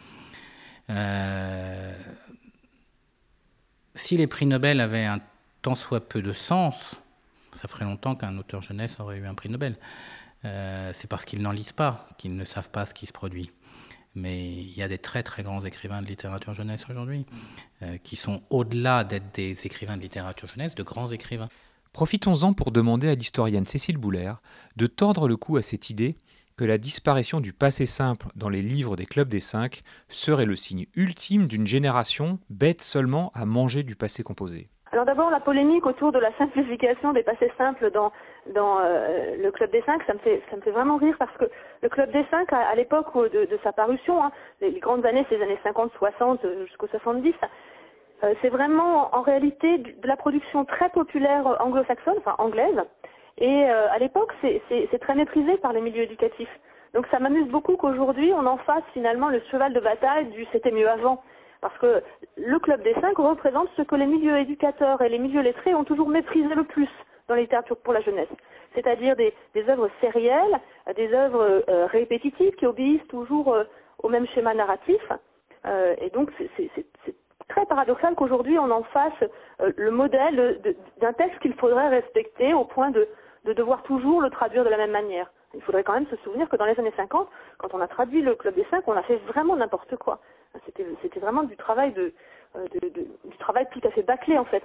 Euh, 0.89 1.93
si 3.95 4.17
les 4.17 4.27
prix 4.27 4.45
Nobel 4.45 4.79
avaient 4.79 5.05
un 5.05 5.19
tant 5.61 5.75
soit 5.75 6.07
peu 6.07 6.21
de 6.21 6.31
sens, 6.31 6.95
ça 7.51 7.67
ferait 7.67 7.85
longtemps 7.85 8.15
qu'un 8.15 8.37
auteur 8.37 8.61
jeunesse 8.61 8.99
aurait 8.99 9.17
eu 9.17 9.25
un 9.25 9.33
prix 9.33 9.49
Nobel. 9.49 9.75
Euh, 10.45 10.91
c'est 10.93 11.07
parce 11.07 11.25
qu'ils 11.25 11.41
n'en 11.41 11.51
lisent 11.51 11.73
pas, 11.73 12.07
qu'ils 12.17 12.35
ne 12.35 12.45
savent 12.45 12.69
pas 12.69 12.85
ce 12.85 12.93
qui 12.93 13.05
se 13.05 13.13
produit. 13.13 13.51
Mais 14.15 14.39
il 14.39 14.77
y 14.77 14.81
a 14.81 14.87
des 14.87 14.97
très 14.97 15.23
très 15.23 15.43
grands 15.43 15.61
écrivains 15.61 16.01
de 16.01 16.07
littérature 16.07 16.53
jeunesse 16.53 16.85
aujourd'hui, 16.89 17.25
euh, 17.83 17.97
qui 18.03 18.15
sont 18.15 18.41
au-delà 18.49 19.03
d'être 19.03 19.33
des 19.33 19.65
écrivains 19.65 19.97
de 19.97 20.01
littérature 20.01 20.47
jeunesse, 20.47 20.75
de 20.75 20.83
grands 20.83 21.07
écrivains. 21.07 21.49
Profitons-en 21.93 22.53
pour 22.53 22.71
demander 22.71 23.09
à 23.09 23.15
l'historienne 23.15 23.65
Cécile 23.65 23.97
Boulaire 23.97 24.41
de 24.77 24.87
tordre 24.87 25.27
le 25.27 25.37
cou 25.37 25.57
à 25.57 25.61
cette 25.61 25.89
idée 25.89 26.15
que 26.57 26.65
la 26.65 26.77
disparition 26.77 27.39
du 27.39 27.53
passé 27.53 27.85
simple 27.85 28.27
dans 28.35 28.49
les 28.49 28.61
livres 28.61 28.95
des 28.97 29.05
clubs 29.05 29.29
des 29.29 29.39
cinq 29.39 29.81
serait 30.09 30.45
le 30.45 30.57
signe 30.57 30.87
ultime 30.93 31.45
d'une 31.45 31.65
génération 31.65 32.37
bête 32.49 32.81
seulement 32.81 33.31
à 33.33 33.45
manger 33.45 33.83
du 33.83 33.95
passé 33.95 34.23
composé. 34.23 34.67
alors 34.91 35.05
d'abord 35.05 35.31
la 35.31 35.39
polémique 35.39 35.85
autour 35.85 36.11
de 36.11 36.19
la 36.19 36.35
simplification 36.37 37.13
des 37.13 37.23
passés 37.23 37.51
simples 37.57 37.91
dans 37.91 38.11
dans 38.53 38.79
euh, 38.79 39.37
le 39.37 39.51
club 39.51 39.71
des 39.71 39.81
cinq, 39.83 40.01
ça 40.05 40.13
me 40.13 40.19
fait 40.19 40.41
ça 40.49 40.57
me 40.57 40.61
fait 40.61 40.71
vraiment 40.71 40.97
rire 40.97 41.15
parce 41.17 41.35
que 41.37 41.45
le 41.81 41.89
club 41.89 42.11
des 42.11 42.25
cinq 42.29 42.51
à, 42.53 42.75
l'époque 42.75 43.13
de, 43.15 43.45
de, 43.45 43.59
sa 43.63 43.71
parution, 43.71 44.23
hein, 44.23 44.31
les, 44.61 44.71
grandes 44.79 45.05
années, 45.05 45.25
ces 45.29 45.41
années 45.41 45.59
50, 45.63 45.91
60 45.97 46.41
jusqu'aux 46.67 46.87
70, 46.87 47.33
euh, 48.23 48.33
c'est 48.41 48.49
vraiment 48.49 49.15
en 49.15 49.21
réalité 49.21 49.77
de 49.77 50.07
la 50.07 50.17
production 50.17 50.65
très 50.65 50.89
populaire 50.89 51.57
anglo-saxonne, 51.61 52.17
enfin 52.17 52.35
anglaise, 52.37 52.81
et 53.37 53.69
euh, 53.69 53.87
à 53.91 53.99
l'époque 53.99 54.33
c'est 54.41 54.99
très 54.99 55.15
maîtrisé 55.15 55.57
par 55.57 55.73
les 55.73 55.81
milieux 55.81 56.03
éducatifs. 56.03 56.59
Donc 56.93 57.05
ça 57.11 57.19
m'amuse 57.19 57.47
beaucoup 57.47 57.77
qu'aujourd'hui 57.77 58.33
on 58.33 58.45
en 58.45 58.57
fasse 58.57 58.83
finalement 58.93 59.29
le 59.29 59.41
cheval 59.51 59.73
de 59.73 59.79
bataille 59.79 60.25
du 60.27 60.45
c'était 60.51 60.71
mieux 60.71 60.89
avant. 60.89 61.21
Parce 61.61 61.77
que 61.79 62.01
le 62.37 62.57
Club 62.59 62.81
des 62.83 62.93
Cinq 63.01 63.17
représente 63.17 63.67
ce 63.75 63.81
que 63.81 63.95
les 63.95 64.05
milieux 64.05 64.37
éducateurs 64.37 65.01
et 65.01 65.09
les 65.09 65.19
milieux 65.19 65.41
lettrés 65.41 65.75
ont 65.75 65.83
toujours 65.83 66.07
méprisé 66.07 66.53
le 66.55 66.63
plus 66.63 66.87
dans 67.29 67.35
la 67.35 67.41
littérature 67.41 67.77
pour 67.77 67.93
la 67.93 68.01
jeunesse. 68.01 68.27
C'est-à-dire 68.75 69.15
des, 69.15 69.33
œuvres 69.69 69.89
sérielles, 70.01 70.59
des 70.95 71.13
œuvres 71.13 71.63
euh, 71.69 71.85
répétitives 71.85 72.55
qui 72.55 72.65
obéissent 72.65 73.07
toujours 73.07 73.53
euh, 73.53 73.63
au 74.03 74.09
même 74.09 74.27
schéma 74.27 74.53
narratif. 74.53 75.01
Euh, 75.65 75.95
et 75.99 76.09
donc 76.09 76.31
c'est 76.57 76.85
très 77.47 77.65
paradoxal 77.65 78.15
qu'aujourd'hui 78.15 78.57
on 78.59 78.71
en 78.71 78.83
fasse 78.83 79.23
le 79.59 79.91
modèle 79.91 80.61
d'un 81.01 81.13
texte 81.13 81.39
qu'il 81.39 81.53
faudrait 81.55 81.89
respecter 81.89 82.53
au 82.53 82.63
point 82.63 82.91
de, 82.91 83.07
de 83.45 83.53
devoir 83.53 83.83
toujours 83.83 84.21
le 84.21 84.29
traduire 84.29 84.63
de 84.63 84.69
la 84.69 84.77
même 84.77 84.91
manière. 84.91 85.31
Il 85.53 85.61
faudrait 85.61 85.83
quand 85.83 85.93
même 85.93 86.07
se 86.07 86.15
souvenir 86.17 86.47
que 86.47 86.55
dans 86.55 86.65
les 86.65 86.79
années 86.79 86.93
50, 86.95 87.27
quand 87.57 87.73
on 87.73 87.81
a 87.81 87.87
traduit 87.87 88.21
le 88.21 88.35
Club 88.35 88.53
des 88.53 88.65
Cinq, 88.69 88.87
on 88.87 88.93
a 88.93 89.01
fait 89.03 89.17
vraiment 89.27 89.55
n'importe 89.55 89.95
quoi. 89.97 90.19
C'était 91.01 91.19
vraiment 91.19 91.43
du 91.43 91.57
travail 91.57 91.91
de, 91.93 92.13
du 92.69 93.37
travail 93.37 93.67
tout 93.71 93.81
à 93.83 93.91
fait 93.91 94.03
bâclé 94.03 94.37
en 94.37 94.45
fait 94.45 94.63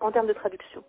en, 0.00 0.12
termes 0.12 0.26
de 0.26 0.32
traduction. 0.32 0.82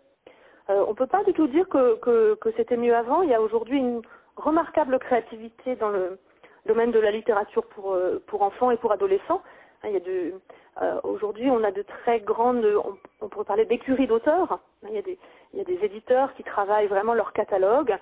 Euh, 0.72 0.86
on 0.88 0.94
peut 0.94 1.08
pas 1.08 1.24
du 1.24 1.34
tout 1.34 1.48
dire 1.48 1.68
que, 1.68 1.96
que, 1.96 2.36
que 2.36 2.52
c'était 2.56 2.78
mieux 2.78 2.96
avant. 2.96 3.22
Il 3.22 3.30
y 3.30 3.34
a 3.34 3.42
aujourd'hui 3.42 3.78
une 3.78 4.02
remarquable 4.38 5.00
créativité 5.00 5.76
dans 5.76 5.90
le 5.90 6.18
domaine 6.66 6.92
de 6.92 7.00
la 7.00 7.12
littérature 7.12 7.66
pour, 7.66 7.94
euh, 7.94 8.24
enfants 8.40 8.72
et 8.72 8.78
pour 8.78 8.92
adolescents. 8.92 9.42
Hein, 9.84 9.90
euh, 10.82 11.00
aujourd'hui, 11.04 11.50
on 11.50 11.64
a 11.64 11.72
de 11.72 11.82
très 11.82 12.20
grandes, 12.22 12.66
on, 13.22 13.28
pourrait 13.28 13.46
parler 13.46 13.66
d'écuries 13.66 14.08
d'auteurs. 14.08 14.54
Hein, 14.54 14.90
il, 14.90 14.96
y 15.58 15.62
a 15.62 15.64
des, 15.64 15.86
éditeurs 15.86 16.34
qui 16.36 16.44
travaillent 16.44 16.88
vraiment 16.88 17.14
leur 17.14 17.34
catalogue, 17.34 17.98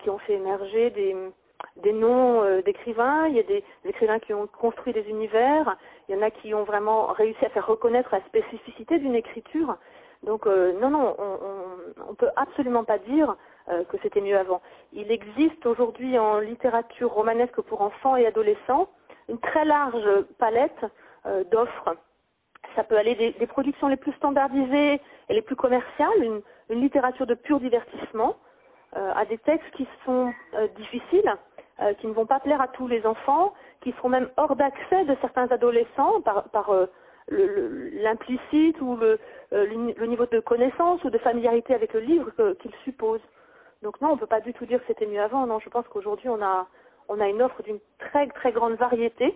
qui 0.00 0.10
ont 0.10 0.18
fait 0.18 0.34
émerger 0.34 0.90
des, 0.90 1.92
noms 1.92 2.60
d'écrivains, 2.60 3.28
il 3.28 3.36
y 3.36 3.38
a 3.38 3.44
des, 3.44 3.64
écrivains 3.86 4.18
qui 4.18 4.34
ont 4.34 4.46
construit 4.46 4.92
des 4.92 5.08
univers, 5.08 5.76
il 6.08 6.14
y 6.14 6.18
en 6.18 6.22
a 6.22 6.30
qui 6.30 6.52
ont 6.52 6.64
vraiment 6.64 7.06
réussi 7.06 7.42
à 7.46 7.48
faire 7.48 7.66
reconnaître 7.66 8.10
la 8.12 8.20
spécificité 8.26 8.98
d'une 8.98 9.14
écriture. 9.14 9.78
Donc 10.24 10.46
euh, 10.46 10.72
non, 10.80 10.90
non, 10.90 11.16
on 11.18 12.10
ne 12.10 12.16
peut 12.16 12.30
absolument 12.36 12.84
pas 12.84 12.98
dire 12.98 13.36
euh, 13.68 13.84
que 13.84 13.96
c'était 14.02 14.20
mieux 14.20 14.36
avant. 14.36 14.60
Il 14.92 15.10
existe 15.10 15.64
aujourd'hui 15.66 16.18
en 16.18 16.38
littérature 16.38 17.12
romanesque 17.12 17.60
pour 17.62 17.80
enfants 17.80 18.16
et 18.16 18.26
adolescents 18.26 18.88
une 19.28 19.38
très 19.38 19.64
large 19.64 20.24
palette 20.38 20.84
d'offres. 21.52 21.94
Ça 22.74 22.82
peut 22.82 22.96
aller 22.96 23.34
des, 23.38 23.46
productions 23.46 23.86
les 23.86 23.96
plus 23.96 24.12
standardisées 24.14 25.00
et 25.28 25.34
les 25.34 25.42
plus 25.42 25.54
commerciales, 25.54 26.40
une, 26.68 26.80
littérature 26.80 27.26
de 27.26 27.34
pur 27.34 27.60
divertissement, 27.60 28.36
à 28.92 29.24
des 29.26 29.38
textes 29.38 29.70
qui 29.76 29.86
sont 30.04 30.32
difficiles, 30.76 31.32
euh, 31.82 31.94
qui 31.94 32.06
ne 32.08 32.12
vont 32.12 32.26
pas 32.26 32.40
plaire 32.40 32.60
à 32.60 32.68
tous 32.68 32.86
les 32.88 33.06
enfants, 33.06 33.54
qui 33.80 33.92
seront 33.92 34.10
même 34.10 34.28
hors 34.36 34.54
d'accès 34.54 35.06
de 35.06 35.16
certains 35.22 35.48
adolescents 35.50 36.20
par, 36.20 36.44
par 36.50 36.74
euh, 36.74 36.86
l'implicite 37.30 38.78
ou 38.82 38.96
le, 38.96 39.12
euh, 39.12 39.16
le, 39.52 40.06
niveau 40.06 40.26
de 40.26 40.40
connaissance 40.40 41.02
ou 41.04 41.10
de 41.10 41.18
familiarité 41.18 41.74
avec 41.74 41.92
le 41.92 42.00
livre 42.00 42.30
qu'ils 42.60 42.74
supposent. 42.84 43.20
Donc 43.82 44.00
non, 44.00 44.10
on 44.10 44.14
ne 44.14 44.20
peut 44.20 44.26
pas 44.26 44.40
du 44.40 44.52
tout 44.52 44.66
dire 44.66 44.78
que 44.80 44.84
c'était 44.86 45.06
mieux 45.06 45.20
avant. 45.20 45.46
Non, 45.46 45.58
je 45.58 45.68
pense 45.68 45.86
qu'aujourd'hui 45.88 46.28
on 46.28 46.42
a, 46.42 46.68
on 47.08 47.20
a 47.20 47.28
une 47.28 47.42
offre 47.42 47.62
d'une 47.62 47.80
très 47.98 48.26
très 48.28 48.52
grande 48.52 48.74
variété 48.74 49.34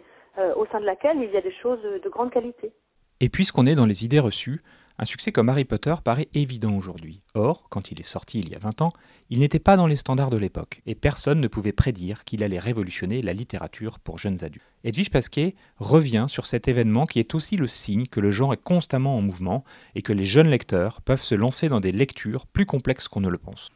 au 0.56 0.66
sein 0.66 0.80
de 0.80 0.84
laquelle 0.84 1.22
il 1.22 1.30
y 1.30 1.36
a 1.36 1.40
des 1.40 1.54
choses 1.62 1.80
de 1.82 2.08
grande 2.08 2.30
qualité. 2.30 2.72
Et 3.20 3.28
puisqu'on 3.28 3.66
est 3.66 3.76
dans 3.76 3.86
les 3.86 4.04
idées 4.04 4.20
reçues, 4.20 4.62
un 4.98 5.04
succès 5.04 5.32
comme 5.32 5.48
Harry 5.48 5.64
Potter 5.64 5.94
paraît 6.04 6.28
évident 6.34 6.76
aujourd'hui. 6.76 7.20
Or, 7.34 7.66
quand 7.68 7.90
il 7.90 7.98
est 7.98 8.04
sorti 8.04 8.38
il 8.38 8.48
y 8.48 8.54
a 8.54 8.58
20 8.58 8.82
ans, 8.82 8.92
il 9.28 9.40
n'était 9.40 9.58
pas 9.58 9.76
dans 9.76 9.86
les 9.86 9.96
standards 9.96 10.30
de 10.30 10.36
l'époque, 10.36 10.82
et 10.86 10.94
personne 10.94 11.40
ne 11.40 11.48
pouvait 11.48 11.72
prédire 11.72 12.24
qu'il 12.24 12.44
allait 12.44 12.58
révolutionner 12.58 13.20
la 13.22 13.32
littérature 13.32 13.98
pour 13.98 14.18
jeunes 14.18 14.44
adultes. 14.44 14.64
Edwige 14.84 15.10
Pasquet 15.10 15.54
revient 15.78 16.26
sur 16.28 16.46
cet 16.46 16.68
événement 16.68 17.06
qui 17.06 17.18
est 17.18 17.34
aussi 17.34 17.56
le 17.56 17.66
signe 17.66 18.06
que 18.06 18.20
le 18.20 18.30
genre 18.30 18.52
est 18.52 18.62
constamment 18.62 19.16
en 19.16 19.22
mouvement 19.22 19.64
et 19.94 20.02
que 20.02 20.12
les 20.12 20.26
jeunes 20.26 20.48
lecteurs 20.48 21.00
peuvent 21.00 21.22
se 21.22 21.34
lancer 21.34 21.68
dans 21.68 21.80
des 21.80 21.92
lectures 21.92 22.46
plus 22.46 22.66
complexes 22.66 23.08
qu'on 23.08 23.20
ne 23.20 23.30
le 23.30 23.38
pense. 23.38 23.70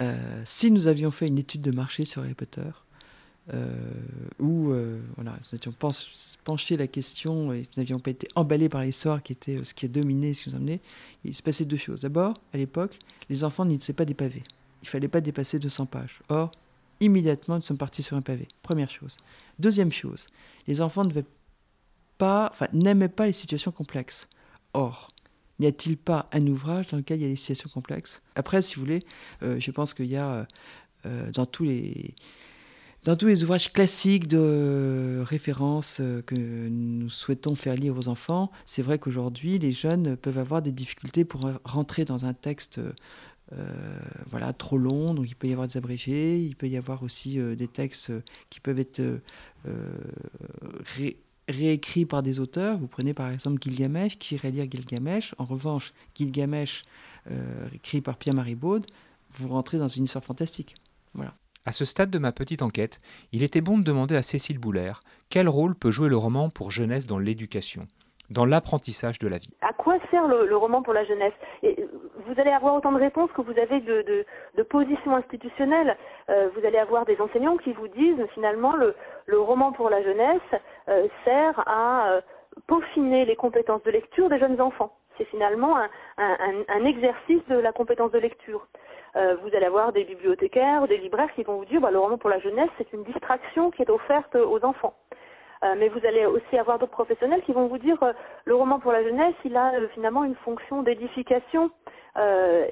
Euh, 0.00 0.42
si 0.44 0.70
nous 0.70 0.86
avions 0.86 1.10
fait 1.10 1.26
une 1.26 1.38
étude 1.38 1.62
de 1.62 1.70
marché 1.70 2.04
sur 2.04 2.22
Harry 2.22 2.34
Potter, 2.34 2.68
où 4.38 4.72
euh, 4.72 5.00
voilà, 5.16 5.32
nous 5.32 5.58
avions 5.58 5.74
penché 6.44 6.76
la 6.76 6.86
question 6.86 7.52
et 7.52 7.60
nous 7.60 7.82
n'avions 7.82 7.98
pas 7.98 8.10
été 8.10 8.28
emballés 8.34 8.68
par 8.68 8.82
l'histoire 8.82 9.22
qui 9.22 9.32
était 9.32 9.56
euh, 9.56 9.64
ce 9.64 9.72
qui 9.72 9.86
a 9.86 9.88
dominé, 9.88 10.34
ce 10.34 10.44
qui 10.44 10.50
nous 10.50 10.56
a 10.56 10.58
amené, 10.58 10.80
il 11.24 11.34
se 11.34 11.42
passait 11.42 11.64
deux 11.64 11.76
choses. 11.76 12.02
D'abord, 12.02 12.34
à 12.52 12.58
l'époque, 12.58 12.98
les 13.30 13.44
enfants 13.44 13.64
n'étaient 13.64 13.92
pas 13.94 14.04
des 14.04 14.14
pavés. 14.14 14.42
Il 14.82 14.88
fallait 14.88 15.08
pas 15.08 15.20
dépasser 15.20 15.58
200 15.58 15.86
pages. 15.86 16.20
Or, 16.28 16.52
immédiatement, 17.00 17.56
nous 17.56 17.62
sommes 17.62 17.78
partis 17.78 18.02
sur 18.02 18.16
un 18.16 18.20
pavé. 18.20 18.48
Première 18.62 18.90
chose. 18.90 19.16
Deuxième 19.58 19.92
chose, 19.92 20.26
les 20.66 20.80
enfants 20.80 21.04
ne 21.04 21.22
pas, 22.18 22.50
enfin, 22.52 22.68
n'aimaient 22.72 23.08
pas 23.08 23.26
les 23.26 23.32
situations 23.32 23.72
complexes. 23.72 24.28
Or, 24.74 25.10
n'y 25.58 25.66
a-t-il 25.66 25.96
pas 25.96 26.28
un 26.32 26.46
ouvrage 26.46 26.88
dans 26.88 26.98
lequel 26.98 27.18
il 27.18 27.22
y 27.22 27.26
a 27.26 27.30
des 27.30 27.36
situations 27.36 27.70
complexes? 27.72 28.22
Après, 28.36 28.60
si 28.60 28.74
vous 28.74 28.82
voulez, 28.82 29.02
je 29.40 29.70
pense 29.70 29.94
qu'il 29.94 30.06
y 30.06 30.16
a 30.16 30.46
dans 31.04 31.46
tous 31.46 31.64
les 31.64 32.14
dans 33.04 33.16
tous 33.16 33.26
les 33.26 33.44
ouvrages 33.44 33.72
classiques 33.72 34.26
de 34.26 35.22
référence 35.24 35.98
euh, 36.00 36.20
que 36.22 36.34
nous 36.34 37.08
souhaitons 37.08 37.54
faire 37.54 37.74
lire 37.74 37.96
aux 37.96 38.08
enfants, 38.08 38.50
c'est 38.66 38.82
vrai 38.82 38.98
qu'aujourd'hui, 38.98 39.58
les 39.58 39.72
jeunes 39.72 40.16
peuvent 40.16 40.38
avoir 40.38 40.62
des 40.62 40.72
difficultés 40.72 41.24
pour 41.24 41.48
rentrer 41.64 42.04
dans 42.04 42.24
un 42.24 42.34
texte 42.34 42.80
euh, 43.52 43.98
voilà, 44.28 44.52
trop 44.52 44.78
long, 44.78 45.14
donc 45.14 45.26
il 45.28 45.36
peut 45.36 45.46
y 45.46 45.52
avoir 45.52 45.68
des 45.68 45.76
abrégés, 45.76 46.38
il 46.38 46.56
peut 46.56 46.68
y 46.68 46.76
avoir 46.76 47.02
aussi 47.02 47.38
euh, 47.38 47.54
des 47.54 47.68
textes 47.68 48.12
qui 48.50 48.60
peuvent 48.60 48.78
être 48.78 49.00
réécrits 51.48 52.04
par 52.04 52.22
des 52.22 52.40
auteurs. 52.40 52.78
Vous 52.78 52.88
prenez 52.88 53.14
par 53.14 53.30
exemple 53.30 53.62
Gilgamesh, 53.62 54.18
qui 54.18 54.34
irait 54.34 54.50
lire 54.50 54.66
Gilgamesh. 54.70 55.34
En 55.38 55.44
revanche, 55.44 55.94
Gilgamesh, 56.14 56.84
écrit 57.72 58.00
par 58.00 58.16
Pierre-Marie 58.16 58.54
Baud, 58.54 58.84
vous 59.30 59.48
rentrez 59.48 59.78
dans 59.78 59.88
une 59.88 60.04
histoire 60.04 60.24
fantastique. 60.24 60.74
Voilà. 61.14 61.34
À 61.66 61.72
ce 61.72 61.84
stade 61.84 62.10
de 62.10 62.18
ma 62.18 62.32
petite 62.32 62.62
enquête, 62.62 62.98
il 63.32 63.42
était 63.42 63.60
bon 63.60 63.78
de 63.78 63.84
demander 63.84 64.16
à 64.16 64.22
Cécile 64.22 64.58
Boulaire 64.58 65.00
quel 65.30 65.48
rôle 65.48 65.74
peut 65.74 65.90
jouer 65.90 66.08
le 66.08 66.16
roman 66.16 66.48
pour 66.48 66.70
jeunesse 66.70 67.06
dans 67.06 67.18
l'éducation, 67.18 67.86
dans 68.30 68.46
l'apprentissage 68.46 69.18
de 69.18 69.28
la 69.28 69.38
vie. 69.38 69.54
À 69.60 69.72
quoi 69.72 69.98
sert 70.10 70.26
le, 70.26 70.56
roman 70.56 70.82
pour 70.82 70.94
la 70.94 71.04
jeunesse? 71.04 71.34
Et 71.62 71.76
Vous 72.26 72.40
allez 72.40 72.50
avoir 72.50 72.74
autant 72.74 72.92
de 72.92 72.98
réponses 72.98 73.30
que 73.32 73.42
vous 73.42 73.58
avez 73.58 73.80
de, 73.80 74.24
positions 74.70 75.16
institutionnelles. 75.16 75.96
Euh, 76.30 76.48
vous 76.54 76.66
allez 76.66 76.78
avoir 76.78 77.04
des 77.04 77.20
enseignants 77.20 77.56
qui 77.56 77.72
vous 77.72 77.88
disent 77.88 78.24
finalement 78.34 78.74
le, 78.74 78.94
roman 79.38 79.72
pour 79.72 79.90
la 79.90 80.02
jeunesse 80.02 80.40
euh, 80.88 81.06
sert 81.24 81.62
à 81.66 82.10
euh, 82.10 82.20
peaufiner 82.66 83.24
les 83.24 83.36
compétences 83.36 83.82
de 83.82 83.90
lecture 83.90 84.28
des 84.28 84.38
jeunes 84.38 84.60
enfants. 84.60 84.94
C'est 85.16 85.26
finalement 85.26 85.76
un 86.16 86.84
exercice 86.84 87.44
de 87.48 87.56
la 87.56 87.72
compétence 87.72 88.12
de 88.12 88.20
lecture. 88.20 88.68
Euh, 89.16 89.36
vous 89.42 89.48
allez 89.54 89.66
avoir 89.66 89.92
des 89.92 90.04
bibliothécaires, 90.04 90.86
des 90.86 90.98
libraires 90.98 91.32
qui 91.34 91.42
vont 91.42 91.56
vous 91.56 91.64
dire 91.64 91.80
bah, 91.80 91.90
le 91.90 91.98
roman 91.98 92.18
pour 92.18 92.30
la 92.30 92.38
jeunesse, 92.40 92.70
c'est 92.76 92.92
une 92.92 93.04
distraction 93.04 93.70
qui 93.70 93.82
est 93.82 93.90
offerte 93.90 94.34
aux 94.34 94.64
enfants. 94.64 94.94
Euh, 95.64 95.74
mais 95.76 95.88
vous 95.88 96.04
allez 96.06 96.24
aussi 96.26 96.56
avoir 96.56 96.78
d'autres 96.78 96.92
professionnels 96.92 97.42
qui 97.42 97.52
vont 97.52 97.66
vous 97.66 97.78
dire 97.78 98.00
euh, 98.02 98.12
le 98.44 98.54
roman 98.54 98.78
pour 98.78 98.92
la 98.92 99.02
jeunesse, 99.02 99.34
il 99.44 99.56
a 99.56 99.72
finalement 99.94 100.24
une 100.24 100.36
fonction 100.36 100.82
d'édification, 100.82 101.70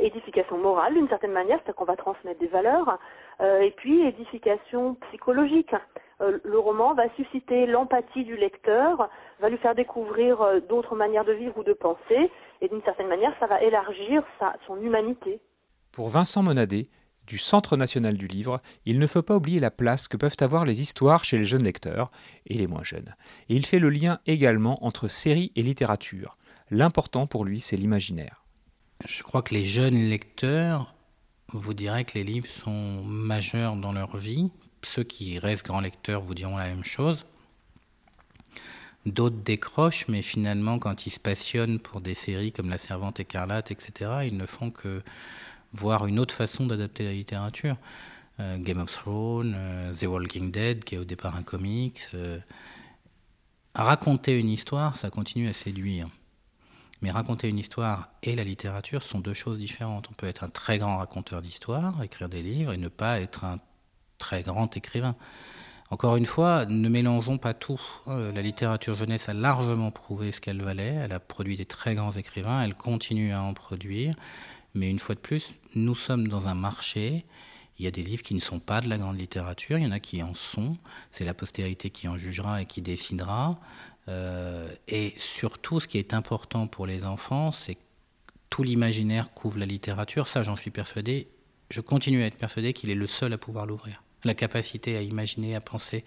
édification 0.01 0.59
morale 0.59 0.95
d'une 0.95 1.09
certaine 1.09 1.31
manière, 1.31 1.59
c'est-à-dire 1.59 1.77
qu'on 1.77 1.85
va 1.85 1.95
transmettre 1.95 2.41
des 2.41 2.49
valeurs, 2.49 2.99
et 3.41 3.71
puis 3.77 4.05
édification 4.05 4.97
psychologique. 5.09 5.73
le 6.19 6.59
roman 6.59 6.95
va 6.95 7.09
susciter 7.11 7.67
l'empathie 7.67 8.25
du 8.25 8.37
lecteur, 8.37 9.09
va 9.39 9.49
lui 9.49 9.59
faire 9.59 9.77
découvrir 9.77 10.63
d'autres 10.69 10.97
manières 10.97 11.25
de 11.25 11.33
vivre 11.33 11.57
ou 11.59 11.63
de 11.63 11.75
penser, 11.75 12.29
et 12.61 12.67
d'une 12.67 12.83
certaine 12.83 13.07
manière, 13.07 13.33
ça 13.39 13.47
va 13.47 13.63
élargir 13.63 14.25
sa, 14.41 14.57
son 14.67 14.83
humanité. 14.83 15.41
Pour 15.97 16.11
Vincent 16.11 16.43
Monadet, 16.43 16.89
du 17.27 17.39
Centre 17.39 17.75
national 17.79 18.19
du 18.19 18.27
livre, 18.27 18.61
il 18.85 18.99
ne 18.99 19.07
faut 19.07 19.23
pas 19.23 19.37
oublier 19.37 19.61
la 19.61 19.71
place 19.71 20.09
que 20.09 20.19
peuvent 20.19 20.37
avoir 20.41 20.67
les 20.67 20.83
histoires 20.83 21.25
chez 21.25 21.39
les 21.39 21.47
jeunes 21.47 21.65
lecteurs 21.65 22.11
et 22.45 22.53
les 22.53 22.67
moins 22.67 22.83
jeunes. 22.85 23.17
Et 23.49 23.57
il 23.57 23.65
fait 23.65 23.79
le 23.79 23.89
lien 23.89 24.19
également 24.27 24.85
entre 24.85 25.09
série 25.09 25.53
et 25.57 25.63
littérature. 25.63 26.37
L'important 26.71 27.27
pour 27.27 27.47
lui, 27.47 27.63
c'est 27.63 27.79
l'imaginaire. 27.79 28.45
Je 29.07 29.23
crois 29.23 29.41
que 29.41 29.55
les 29.55 29.65
jeunes 29.65 30.11
lecteurs 30.11 30.95
vous 31.55 31.73
diraient 31.73 32.05
que 32.05 32.19
les 32.19 32.25
livres 32.25 32.47
sont 32.47 33.03
majeurs 33.03 33.75
dans 33.77 33.93
leur 33.93 34.19
vie. 34.19 34.51
Ceux 34.83 35.03
qui 35.03 35.39
restent 35.39 35.65
grands 35.65 35.81
lecteurs 35.81 36.21
vous 36.21 36.35
diront 36.35 36.59
la 36.59 36.67
même 36.67 36.85
chose. 36.85 37.25
D'autres 39.07 39.37
décrochent, 39.37 40.09
mais 40.09 40.21
finalement, 40.21 40.81
quand 40.81 41.07
ils 41.07 41.11
se 41.11 41.21
passionnent 41.21 41.79
pour 41.79 42.01
des 42.01 42.15
séries 42.15 42.53
comme 42.53 42.69
La 42.69 42.77
Servante 42.77 43.21
écarlate, 43.21 43.71
etc., 43.71 44.11
ils 44.25 44.37
ne 44.37 44.47
font 44.47 44.73
que 44.73 45.01
voir 45.77 46.07
une 46.07 46.19
autre 46.19 46.35
façon 46.35 46.67
d'adapter 46.67 47.05
la 47.05 47.13
littérature. 47.13 47.77
Euh, 48.39 48.59
Game 48.59 48.79
of 48.79 48.93
Thrones, 48.93 49.55
euh, 49.57 49.95
The 49.95 50.05
Walking 50.05 50.51
Dead, 50.51 50.85
qui 50.85 50.95
est 50.95 50.99
au 50.99 51.05
départ 51.05 51.37
un 51.37 51.43
comics. 51.43 52.01
Euh, 52.15 52.39
raconter 53.75 54.39
une 54.39 54.51
histoire, 54.51 54.97
ça 54.97 55.11
continue 55.11 55.49
à 55.49 55.53
séduire. 55.53 56.09
Mais 57.03 57.11
raconter 57.11 57.49
une 57.49 57.59
histoire 57.59 58.09
et 58.23 58.37
la 58.37 58.45
littérature 58.45 59.03
sont 59.03 59.21
deux 59.21 59.35
choses 59.35 59.59
différentes. 59.59 60.09
On 60.11 60.15
peut 60.15 60.27
être 60.27 60.45
un 60.45 60.49
très 60.49 60.79
grand 60.79 60.99
raconteur 60.99 61.43
d'histoire, 61.43 62.03
écrire 62.03 62.29
des 62.29 62.43
livres, 62.43 62.73
et 62.73 62.79
ne 62.79 62.89
pas 62.89 63.21
être 63.21 63.45
un 63.45 63.59
très 64.19 64.43
grand 64.43 64.75
écrivain. 64.77 65.15
Encore 65.91 66.17
une 66.17 66.27
fois, 66.27 66.67
ne 66.67 66.89
mélangeons 66.89 67.39
pas 67.39 67.55
tout. 67.55 67.81
La 68.07 68.43
littérature 68.43 68.97
jeunesse 68.97 69.29
a 69.29 69.35
largement 69.35 69.93
prouvé 69.93 70.33
ce 70.33 70.41
qu'elle 70.41 70.61
valait. 70.61 70.95
Elle 70.95 71.13
a 71.13 71.21
produit 71.21 71.57
des 71.57 71.67
très 71.67 71.95
grands 71.95 72.13
écrivains. 72.13 72.63
Elle 72.63 72.75
continue 72.75 73.33
à 73.33 73.43
en 73.43 73.55
produire. 73.55 74.17
Mais 74.77 74.91
une 74.91 74.99
fois 74.99 75.15
de 75.15 75.21
plus, 75.21 75.55
nous 75.75 75.95
sommes 75.95 76.29
dans 76.29 76.49
un 76.49 76.55
marché. 76.55 77.25
Il 77.79 77.85
y 77.85 77.89
a 77.89 77.91
des 77.91 78.03
livres 78.03 78.23
qui 78.23 78.35
ne 78.35 78.41
sont 78.41 78.61
pas 78.61 78.81
de 78.81 78.89
la 78.89 78.99
grande 78.99 79.19
littérature, 79.19 79.79
il 79.79 79.85
y 79.85 79.87
en 79.87 79.91
a 79.91 80.01
qui 80.01 80.23
en 80.23 80.35
sont. 80.35 80.77
C'est 81.11 81.25
la 81.25 81.35
postérité 81.35 81.91
qui 81.91 82.09
en 82.09 82.17
jugera 82.17 82.63
et 82.63 82.67
qui 82.67 82.83
décidera. 82.83 83.59
Euh, 84.09 84.69
et 84.87 85.15
surtout, 85.17 85.81
ce 85.81 85.89
qui 85.89 85.99
est 85.99 86.15
important 86.15 86.67
pour 86.67 86.87
les 86.87 87.05
enfants, 87.05 87.53
c'est 87.53 87.75
que 87.75 87.81
tout 88.51 88.63
l'imaginaire 88.63 89.33
couvre 89.33 89.59
la 89.59 89.67
littérature. 89.67 90.29
Ça, 90.29 90.43
j'en 90.43 90.57
suis 90.57 90.71
persuadé. 90.71 91.29
Je 91.71 91.81
continue 91.81 92.23
à 92.23 92.27
être 92.27 92.37
persuadé 92.37 92.73
qu'il 92.73 92.91
est 92.91 92.95
le 92.95 93.07
seul 93.07 93.33
à 93.33 93.39
pouvoir 93.39 93.67
l'ouvrir. 93.67 94.03
La 94.25 94.35
capacité 94.35 94.97
à 94.97 95.03
imaginer, 95.03 95.55
à 95.55 95.61
penser, 95.61 96.05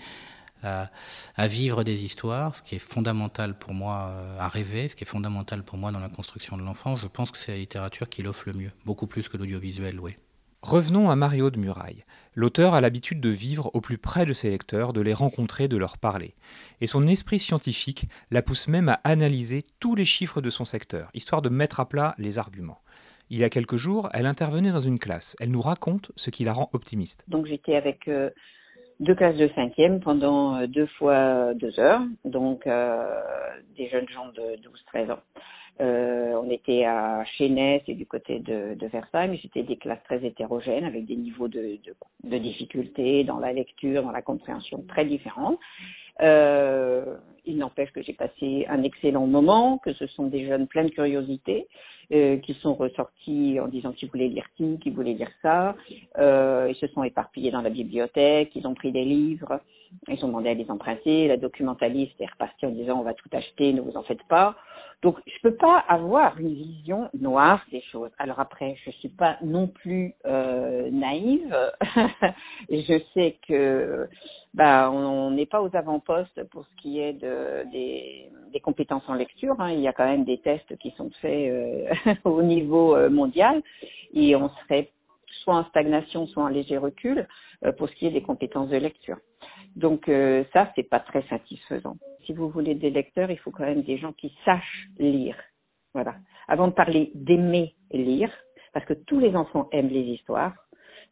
à, 0.63 0.89
à, 1.35 1.47
vivre 1.47 1.83
des 1.83 2.03
histoires, 2.03 2.55
ce 2.55 2.63
qui 2.63 2.75
est 2.75 2.79
fondamental 2.79 3.57
pour 3.57 3.73
moi, 3.73 4.09
euh, 4.11 4.39
à 4.39 4.47
rêver, 4.47 4.87
ce 4.87 4.95
qui 4.95 5.03
est 5.03 5.07
fondamental 5.07 5.63
pour 5.63 5.77
moi 5.77 5.91
dans 5.91 5.99
la 5.99 6.09
construction 6.09 6.57
de 6.57 6.63
l'enfant, 6.63 6.95
je 6.95 7.07
pense 7.07 7.31
que 7.31 7.37
c'est 7.37 7.51
la 7.51 7.57
littérature 7.57 8.09
qui 8.09 8.21
l'offre 8.21 8.43
le 8.47 8.53
mieux, 8.53 8.71
beaucoup 8.85 9.07
plus 9.07 9.29
que 9.29 9.37
l'audiovisuel, 9.37 9.99
oui. 9.99 10.15
Revenons 10.61 11.09
à 11.09 11.15
Mario 11.15 11.51
de 11.51 11.57
Muraille. 11.57 12.03
L'auteur 12.35 12.73
a 12.73 12.81
l'habitude 12.81 13.21
de 13.21 13.29
vivre 13.29 13.71
au 13.73 13.79
plus 13.79 13.97
près 13.97 14.25
de 14.25 14.33
ses 14.33 14.49
lecteurs, 14.49 14.91
de 14.91 14.99
les 14.99 15.13
rencontrer, 15.13 15.69
de 15.69 15.77
leur 15.77 15.97
parler. 15.97 16.35
Et 16.81 16.87
son 16.87 17.07
esprit 17.07 17.39
scientifique 17.39 18.07
la 18.29 18.41
pousse 18.41 18.67
même 18.67 18.89
à 18.89 18.99
analyser 19.05 19.63
tous 19.79 19.95
les 19.95 20.03
chiffres 20.03 20.41
de 20.41 20.49
son 20.49 20.65
secteur, 20.65 21.11
histoire 21.13 21.41
de 21.41 21.47
mettre 21.47 21.79
à 21.79 21.87
plat 21.87 22.13
les 22.17 22.39
arguments. 22.39 22.81
Il 23.29 23.37
y 23.37 23.45
a 23.45 23.49
quelques 23.49 23.77
jours, 23.77 24.09
elle 24.11 24.25
intervenait 24.25 24.71
dans 24.71 24.81
une 24.81 24.99
classe. 24.99 25.37
Elle 25.39 25.51
nous 25.51 25.61
raconte 25.61 26.11
ce 26.17 26.29
qui 26.29 26.43
la 26.43 26.51
rend 26.51 26.69
optimiste. 26.73 27.23
Donc 27.29 27.45
j'étais 27.45 27.77
avec 27.77 28.09
euh, 28.09 28.29
deux 28.99 29.15
classes 29.15 29.37
de 29.37 29.49
cinquième 29.55 29.99
pendant 29.99 30.57
euh, 30.57 30.67
deux 30.67 30.87
fois 30.97 31.53
deux 31.53 31.79
heures, 31.79 32.01
donc 32.25 32.67
euh, 32.67 33.21
des 33.77 33.87
jeunes 33.89 34.09
gens 34.09 34.27
de 34.27 34.57
12-13 34.93 35.11
ans. 35.11 35.19
Euh, 35.81 36.33
on 36.43 36.49
était 36.49 36.83
à 36.83 37.23
Chénès 37.37 37.81
et 37.87 37.93
du 37.93 38.05
côté 38.05 38.39
de, 38.39 38.75
Versailles, 38.87 39.29
mais 39.29 39.39
c'était 39.41 39.63
des 39.63 39.77
classes 39.77 40.03
très 40.03 40.25
hétérogènes 40.25 40.83
avec 40.83 41.05
des 41.05 41.15
niveaux 41.15 41.47
de, 41.47 41.61
de, 41.61 42.29
de, 42.29 42.37
difficulté 42.37 43.23
dans 43.23 43.39
la 43.39 43.53
lecture, 43.53 44.03
dans 44.03 44.11
la 44.11 44.21
compréhension 44.21 44.83
très 44.89 45.05
différents. 45.05 45.57
Euh, 46.21 47.15
il 47.45 47.57
n'empêche 47.57 47.91
que 47.91 48.01
j'ai 48.01 48.13
passé 48.13 48.65
un 48.67 48.83
excellent 48.83 49.25
moment, 49.25 49.77
que 49.77 49.93
ce 49.93 50.05
sont 50.07 50.27
des 50.27 50.45
jeunes 50.45 50.67
pleins 50.67 50.83
de 50.83 50.89
curiosité, 50.89 51.67
euh, 52.11 52.37
qui 52.37 52.55
sont 52.55 52.73
ressortis 52.73 53.59
en 53.59 53.67
disant 53.67 53.91
qu'ils 53.91 54.09
voulaient 54.09 54.29
lire 54.29 54.45
ci, 54.57 54.79
qu'ils 54.81 54.93
voulaient 54.93 55.13
lire 55.13 55.31
ça. 55.41 55.75
Euh, 56.17 56.67
ils 56.69 56.75
se 56.75 56.87
sont 56.87 57.03
éparpillés 57.03 57.51
dans 57.51 57.61
la 57.61 57.69
bibliothèque, 57.69 58.51
ils 58.55 58.65
ont 58.65 58.73
pris 58.73 58.91
des 58.91 59.05
livres, 59.05 59.59
ils 60.07 60.23
ont 60.25 60.27
demandé 60.27 60.49
à 60.49 60.53
les 60.55 60.69
emprunter. 60.71 61.27
La 61.27 61.37
documentaliste 61.37 62.19
est 62.19 62.31
repartie 62.31 62.65
en 62.65 62.71
disant 62.71 62.99
on 62.99 63.03
va 63.03 63.13
tout 63.13 63.29
acheter, 63.31 63.73
ne 63.73 63.81
vous 63.81 63.95
en 63.95 64.03
faites 64.03 64.23
pas. 64.27 64.55
Donc, 65.01 65.17
je 65.27 65.39
peux 65.41 65.55
pas 65.55 65.77
avoir 65.87 66.37
une 66.39 66.53
vision 66.53 67.09
noire 67.17 67.63
des 67.71 67.81
choses. 67.91 68.11
Alors 68.17 68.39
après, 68.39 68.75
je 68.85 68.91
suis 68.91 69.09
pas 69.09 69.37
non 69.41 69.67
plus 69.67 70.13
euh, 70.25 70.89
naïve. 70.91 71.55
je 72.69 73.01
sais 73.13 73.37
que 73.47 74.09
bah, 74.53 74.89
on 74.91 75.31
n'est 75.31 75.45
pas 75.45 75.61
aux 75.61 75.73
avant-postes 75.73 76.43
pour 76.49 76.65
ce 76.65 76.81
qui 76.81 76.99
est 76.99 77.13
de, 77.13 77.69
des, 77.71 78.29
des 78.51 78.59
compétences 78.59 79.07
en 79.07 79.13
lecture. 79.13 79.55
Hein. 79.59 79.71
Il 79.71 79.81
y 79.81 79.87
a 79.87 79.93
quand 79.93 80.05
même 80.05 80.25
des 80.25 80.39
tests 80.39 80.77
qui 80.77 80.91
sont 80.91 81.09
faits 81.21 81.51
euh, 81.51 82.13
au 82.23 82.41
niveau 82.41 82.95
euh, 82.95 83.09
mondial 83.09 83.61
et 84.13 84.35
on 84.35 84.49
serait 84.49 84.91
soit 85.43 85.55
en 85.55 85.63
stagnation, 85.65 86.27
soit 86.27 86.43
en 86.43 86.47
léger 86.47 86.77
recul 86.77 87.27
euh, 87.65 87.71
pour 87.71 87.89
ce 87.89 87.95
qui 87.95 88.07
est 88.07 88.11
des 88.11 88.21
compétences 88.21 88.69
de 88.69 88.77
lecture. 88.77 89.17
Donc 89.75 90.09
euh, 90.09 90.43
ça, 90.53 90.71
c'est 90.75 90.89
pas 90.89 90.99
très 90.99 91.23
satisfaisant. 91.23 91.97
Si 92.25 92.33
vous 92.33 92.49
voulez 92.49 92.75
des 92.75 92.89
lecteurs, 92.89 93.31
il 93.31 93.37
faut 93.37 93.51
quand 93.51 93.65
même 93.65 93.83
des 93.83 93.97
gens 93.97 94.13
qui 94.13 94.33
sachent 94.45 94.87
lire. 94.97 95.37
Voilà. 95.93 96.15
Avant 96.47 96.67
de 96.67 96.73
parler 96.73 97.11
d'aimer 97.15 97.73
lire, 97.91 98.31
parce 98.73 98.85
que 98.85 98.93
tous 98.93 99.19
les 99.19 99.35
enfants 99.35 99.67
aiment 99.71 99.89
les 99.89 100.01
histoires, 100.01 100.53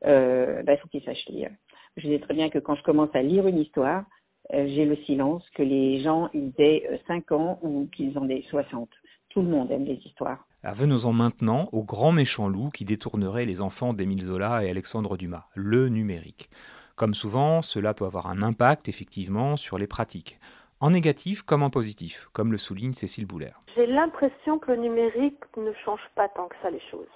ben, 0.03 0.63
il 0.67 0.77
faut 0.77 0.87
qu'ils 0.89 1.03
sachent 1.03 1.25
lire. 1.27 1.49
Je 1.97 2.07
sais 2.07 2.19
très 2.19 2.35
bien 2.35 2.49
que 2.51 2.59
quand 2.59 2.75
je 2.75 2.83
commence 2.83 3.09
à 3.15 3.23
lire 3.23 3.47
une 3.47 3.57
histoire, 3.57 4.03
j'ai 4.51 4.85
le 4.85 4.95
silence 5.05 5.43
que 5.55 5.63
les 5.63 6.01
gens 6.01 6.29
ils 6.33 6.53
aient 6.57 7.01
5 7.07 7.31
ans 7.31 7.59
ou 7.61 7.87
qu'ils 7.95 8.17
en 8.17 8.29
aient 8.29 8.43
60. 8.49 8.89
Tout 9.29 9.41
le 9.41 9.49
monde 9.49 9.71
aime 9.71 9.85
les 9.85 9.99
histoires. 10.05 10.45
Venons-en 10.63 11.13
maintenant 11.13 11.69
au 11.71 11.83
grand 11.83 12.11
méchant 12.11 12.49
loup 12.49 12.69
qui 12.73 12.83
détournerait 12.83 13.45
les 13.45 13.61
enfants 13.61 13.93
d'Émile 13.93 14.23
Zola 14.23 14.63
et 14.63 14.69
Alexandre 14.69 15.15
Dumas, 15.15 15.45
le 15.53 15.87
numérique. 15.87 16.49
Comme 16.95 17.13
souvent, 17.13 17.61
cela 17.61 17.93
peut 17.93 18.05
avoir 18.05 18.27
un 18.27 18.41
impact 18.41 18.89
effectivement 18.89 19.55
sur 19.55 19.77
les 19.77 19.87
pratiques, 19.87 20.39
en 20.79 20.89
négatif 20.89 21.43
comme 21.43 21.63
en 21.63 21.69
positif, 21.69 22.27
comme 22.33 22.51
le 22.51 22.57
souligne 22.57 22.93
Cécile 22.93 23.27
Bouler. 23.27 23.51
J'ai 23.75 23.85
l'impression 23.85 24.57
que 24.59 24.71
le 24.71 24.77
numérique 24.77 25.39
ne 25.57 25.71
change 25.85 26.01
pas 26.15 26.27
tant 26.29 26.47
que 26.47 26.55
ça 26.61 26.69
les 26.69 26.81
choses. 26.91 27.07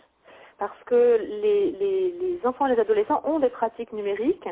Parce 0.60 0.78
que 0.86 1.18
les, 1.42 1.72
les, 1.72 2.14
les 2.22 2.40
enfants 2.46 2.68
et 2.68 2.76
les 2.76 2.80
adolescents 2.80 3.22
ont 3.26 3.40
des 3.40 3.50
pratiques 3.50 3.92
numériques 3.92 4.48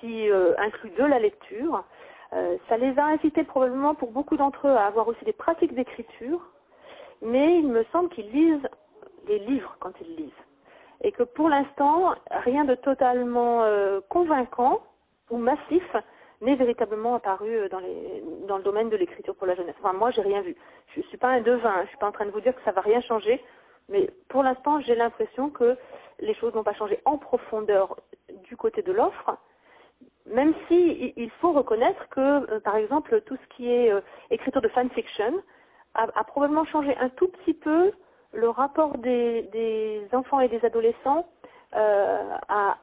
qui 0.00 0.30
euh, 0.30 0.54
incluent 0.58 0.94
de 0.96 1.04
la 1.04 1.18
lecture. 1.18 1.84
Euh, 2.34 2.56
ça 2.68 2.76
les 2.76 2.98
a 2.98 3.06
incités 3.06 3.44
probablement 3.44 3.94
pour 3.94 4.12
beaucoup 4.12 4.36
d'entre 4.36 4.68
eux 4.68 4.76
à 4.76 4.86
avoir 4.86 5.08
aussi 5.08 5.24
des 5.24 5.32
pratiques 5.32 5.74
d'écriture, 5.74 6.40
mais 7.22 7.58
il 7.58 7.68
me 7.68 7.84
semble 7.92 8.10
qu'ils 8.10 8.30
lisent 8.30 8.68
les 9.26 9.38
livres 9.38 9.76
quand 9.80 9.92
ils 10.00 10.16
lisent 10.16 10.44
et 11.00 11.12
que 11.12 11.22
pour 11.22 11.48
l'instant, 11.48 12.14
rien 12.30 12.64
de 12.64 12.74
totalement 12.74 13.62
euh, 13.62 14.00
convaincant 14.08 14.80
ou 15.30 15.36
massif 15.36 15.84
n'est 16.40 16.56
véritablement 16.56 17.14
apparu 17.14 17.48
euh, 17.48 17.68
dans, 17.68 17.80
les, 17.80 18.22
dans 18.46 18.56
le 18.56 18.62
domaine 18.62 18.88
de 18.88 18.96
l'écriture 18.96 19.34
pour 19.36 19.46
la 19.46 19.54
jeunesse. 19.54 19.74
Enfin, 19.80 19.92
moi, 19.92 20.10
j'ai 20.10 20.22
rien 20.22 20.40
vu. 20.42 20.56
Je 20.96 21.02
suis 21.02 21.16
pas 21.16 21.28
un 21.28 21.40
devin. 21.40 21.82
Je 21.84 21.88
suis 21.88 21.98
pas 21.98 22.08
en 22.08 22.12
train 22.12 22.26
de 22.26 22.30
vous 22.30 22.40
dire 22.40 22.54
que 22.54 22.62
ça 22.64 22.72
va 22.72 22.80
rien 22.80 23.00
changer, 23.02 23.42
mais 23.88 24.10
pour 24.28 24.42
l'instant, 24.42 24.80
j'ai 24.80 24.94
l'impression 24.94 25.50
que 25.50 25.76
les 26.20 26.34
choses 26.34 26.54
n'ont 26.54 26.64
pas 26.64 26.74
changé 26.74 27.00
en 27.04 27.16
profondeur 27.16 27.96
du 28.44 28.56
côté 28.56 28.82
de 28.82 28.92
l'offre. 28.92 29.36
Même 30.32 30.54
si 30.66 31.12
il 31.16 31.30
faut 31.40 31.52
reconnaître 31.52 32.08
que, 32.10 32.20
euh, 32.20 32.60
par 32.60 32.76
exemple, 32.76 33.20
tout 33.26 33.36
ce 33.36 33.56
qui 33.56 33.70
est 33.70 33.90
écriture 34.30 34.62
de 34.62 34.68
fanfiction 34.68 35.42
a, 35.94 36.06
a 36.14 36.24
probablement 36.24 36.64
changé 36.66 36.96
un 36.98 37.08
tout 37.10 37.28
petit 37.28 37.54
peu 37.54 37.92
le 38.32 38.48
rapport 38.48 38.98
des, 38.98 40.06
enfants 40.12 40.40
et 40.40 40.48
des 40.48 40.64
adolescents 40.64 41.28
euh, 41.74 42.36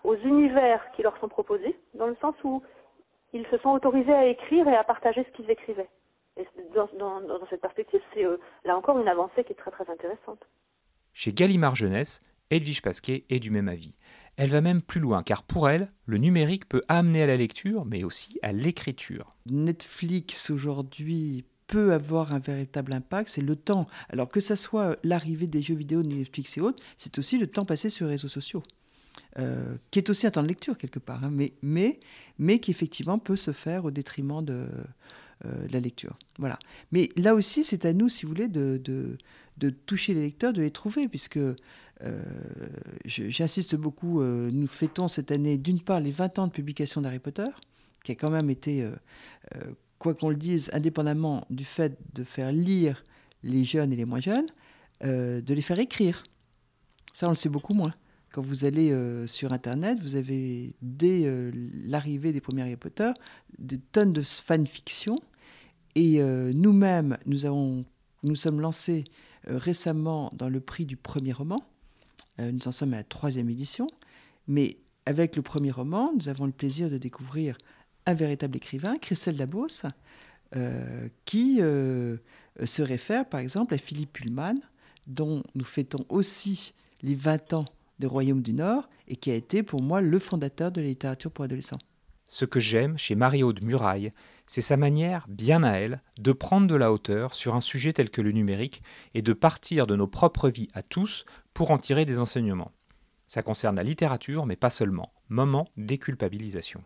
aux 0.03 0.15
univers 0.15 0.81
qui 0.95 1.03
leur 1.03 1.17
sont 1.19 1.27
proposés, 1.27 1.75
dans 1.93 2.08
le 2.08 2.15
sens 2.21 2.36
où 2.43 2.62
ils 3.34 3.45
se 3.47 3.58
sont 3.60 3.69
autorisés 3.69 4.13
à 4.13 4.25
écrire 4.27 4.67
et 4.67 4.75
à 4.75 4.84
partager 4.84 5.23
ce 5.23 5.36
qu'ils 5.36 5.49
écrivaient. 5.49 5.89
Et 6.38 6.45
dans, 6.75 6.89
cette 7.49 7.62
perspective, 7.62 8.01
c'est 8.13 8.25
euh, 8.25 8.38
là 8.65 8.77
encore 8.77 8.99
une 8.99 9.08
avancée 9.08 9.43
qui 9.43 9.53
est 9.53 9.55
très 9.55 9.71
très 9.71 9.89
intéressante. 9.89 10.45
Chez 11.13 11.31
Gallimard 11.31 11.75
Jeunesse, 11.75 12.21
Edwige 12.51 12.81
Pasquet 12.81 13.23
est 13.29 13.39
du 13.39 13.51
même 13.51 13.69
avis. 13.69 13.95
Elle 14.38 14.50
va 14.50 14.62
même 14.62 14.82
plus 14.82 15.00
loin, 15.00 15.24
car 15.24 15.43
pour 15.43 15.69
elle, 15.69 15.88
le 16.06 16.17
numérique 16.17 16.67
peut 16.67 16.82
amener 16.88 17.24
à 17.24 17.28
la 17.28 17.38
lecture, 17.38 17.86
mais 17.86 18.04
aussi 18.04 18.38
à 18.41 18.52
l'écriture. 18.52 19.36
Netflix 19.45 20.50
aujourd'hui 20.50 21.45
peut 21.67 21.93
avoir 21.93 22.34
un 22.34 22.39
véritable 22.39 22.93
impact, 22.93 23.30
c'est 23.30 23.41
le 23.41 23.56
temps. 23.56 23.88
Alors 24.10 24.30
que 24.30 24.39
ça 24.39 24.56
soit 24.56 24.98
l'arrivée 25.04 25.48
des 25.48 25.62
jeux 25.62 25.76
vidéo, 25.76 26.04
Netflix 26.04 26.58
et 26.58 26.62
autres, 26.62 26.84
c'est 26.98 27.17
aussi 27.17 27.38
le 27.38 27.48
temps 27.48 27.65
passé 27.65 27.89
sur 27.89 28.06
les 28.06 28.12
réseaux 28.12 28.28
sociaux. 28.28 28.63
Euh, 29.39 29.76
qui 29.91 30.00
est 30.00 30.10
aussi 30.10 30.28
un 30.28 30.32
temps 30.32 30.43
de 30.43 30.48
lecture 30.48 30.78
quelque 30.78 31.00
part, 31.00 31.24
hein, 31.24 31.30
mais, 31.32 31.54
mais, 31.62 32.00
mais 32.38 32.60
qui 32.60 32.71
effectivement 32.71 33.19
peut 33.19 33.36
se 33.36 33.52
faire 33.52 33.86
au 33.86 33.91
détriment 33.91 34.43
de, 34.43 34.67
euh, 35.43 35.67
la 35.69 35.82
lecture. 35.82 36.17
Voilà. 36.38 36.58
Mais 36.93 37.10
là 37.17 37.36
aussi, 37.36 37.65
c'est 37.65 37.84
à 37.84 37.91
nous, 37.91 38.08
si 38.08 38.24
vous 38.24 38.30
voulez, 38.30 38.48
de, 38.48 38.80
de, 38.82 39.17
de, 39.58 39.69
toucher 39.69 40.13
les 40.13 40.21
lecteurs, 40.21 40.54
de 40.54 40.62
les 40.62 40.71
trouver, 40.71 41.10
puisque 41.10 41.39
j'insiste 43.05 43.75
beaucoup, 43.75 44.21
euh, 44.21 44.49
nous 44.51 44.67
fêtons 44.67 45.08
cette 45.08 45.31
année 45.31 45.58
d'une 45.58 45.79
part 45.79 45.99
les 45.99 46.12
20 46.12 46.39
ans 46.39 46.47
de 46.47 46.51
publication 46.51 47.01
d'Harry 47.01 47.19
Potter, 47.19 47.47
qui 48.03 48.12
a 48.12 48.15
quand 48.15 48.29
même 48.29 48.49
été 48.49 48.84
euh, 48.84 48.91
quoi 49.99 50.13
qu'on 50.13 50.29
le 50.29 50.36
dise, 50.36 50.69
indépendamment 50.73 51.45
du 51.49 51.65
fait 51.65 51.97
de 52.13 52.23
faire 52.23 52.51
lire 52.51 53.03
les 53.43 53.63
jeunes 53.63 53.93
et 53.93 53.95
les 53.95 54.05
moins 54.05 54.19
jeunes, 54.19 54.47
euh, 55.03 55.41
de 55.41 55.53
les 55.53 55.62
faire 55.62 55.79
écrire. 55.79 56.23
Ça, 57.13 57.27
on 57.27 57.31
le 57.31 57.36
sait 57.36 57.49
beaucoup 57.49 57.73
moins. 57.73 57.93
Quand 58.31 58.41
vous 58.41 58.65
allez 58.65 58.91
euh, 58.91 59.27
sur 59.27 59.53
Internet, 59.53 59.99
vous 60.01 60.15
avez, 60.15 60.75
dès 60.81 61.25
euh, 61.25 61.51
l'arrivée 61.86 62.34
des 62.34 62.41
premiers 62.41 62.63
Harry 62.63 62.75
Potter, 62.75 63.12
des 63.58 63.79
tonnes 63.79 64.13
de 64.13 64.21
fanfiction. 64.21 65.19
Et 65.97 66.21
nous-mêmes, 66.21 67.17
nous, 67.25 67.45
avons, 67.45 67.86
nous 68.21 68.36
sommes 68.36 68.60
lancés 68.60 69.05
récemment 69.47 70.29
dans 70.36 70.49
le 70.49 70.60
prix 70.60 70.86
du 70.86 70.97
premier 70.97 71.31
roman. 71.31 71.63
Nous 72.39 72.67
en 72.67 72.71
sommes 72.71 72.93
à 72.93 72.98
la 72.98 73.04
troisième 73.04 73.50
édition. 73.50 73.88
Mais 74.48 74.78
avec 75.06 75.36
le 75.36 75.41
premier 75.41 75.71
roman, 75.71 76.12
nous 76.15 76.30
avons 76.30 76.45
le 76.45 76.52
plaisir 76.52 76.89
de 76.89 76.98
découvrir 76.98 77.58
un 78.06 78.13
véritable 78.13 78.58
écrivain, 78.58 78.98
Christelle 78.98 79.36
Dabos, 79.36 79.84
euh, 80.56 81.08
qui 81.26 81.58
euh, 81.62 82.17
se 82.63 82.82
réfère 82.82 83.28
par 83.28 83.39
exemple 83.39 83.74
à 83.74 83.78
Philippe 83.78 84.13
Pullman, 84.13 84.56
dont 85.08 85.43
nous 85.56 85.65
fêtons 85.65 86.06
aussi 86.10 86.74
les 87.02 87.15
20 87.15 87.54
ans 87.54 87.65
des 88.00 88.08
Royaumes 88.08 88.41
du 88.41 88.54
Nord 88.54 88.89
et 89.08 89.15
qui 89.15 89.32
a 89.32 89.36
été 89.36 89.63
pour 89.63 89.82
moi 89.82 90.02
le 90.02 90.19
fondateur 90.19 90.71
de 90.71 90.82
la 90.82 90.88
littérature 90.88 91.32
pour 91.32 91.45
adolescents. 91.45 91.80
Ce 92.28 92.45
que 92.45 92.60
j'aime 92.60 92.98
chez 92.98 93.15
Marie-Aude 93.15 93.63
Muraille, 93.63 94.12
c'est 94.47 94.62
sa 94.62 94.77
manière, 94.77 95.25
bien 95.27 95.63
à 95.63 95.73
elle, 95.73 95.97
de 96.19 96.31
prendre 96.31 96.67
de 96.67 96.75
la 96.75 96.91
hauteur 96.91 97.34
sur 97.34 97.55
un 97.55 97.62
sujet 97.62 97.93
tel 97.93 98.10
que 98.10 98.21
le 98.21 98.31
numérique 98.31 98.81
et 99.13 99.21
de 99.21 99.34
partir 99.34 99.88
de 99.88 99.95
nos 99.95 100.08
propres 100.08 100.49
vies 100.49 100.69
à 100.73 100.84
tous 100.84 101.25
pour 101.53 101.71
en 101.71 101.77
tirer 101.77 102.05
des 102.05 102.19
enseignements. 102.19 102.71
Ça 103.27 103.41
concerne 103.41 103.75
la 103.75 103.84
littérature, 103.84 104.45
mais 104.45 104.55
pas 104.55 104.69
seulement. 104.69 105.12
Moment 105.29 105.67
déculpabilisation. 105.77 106.81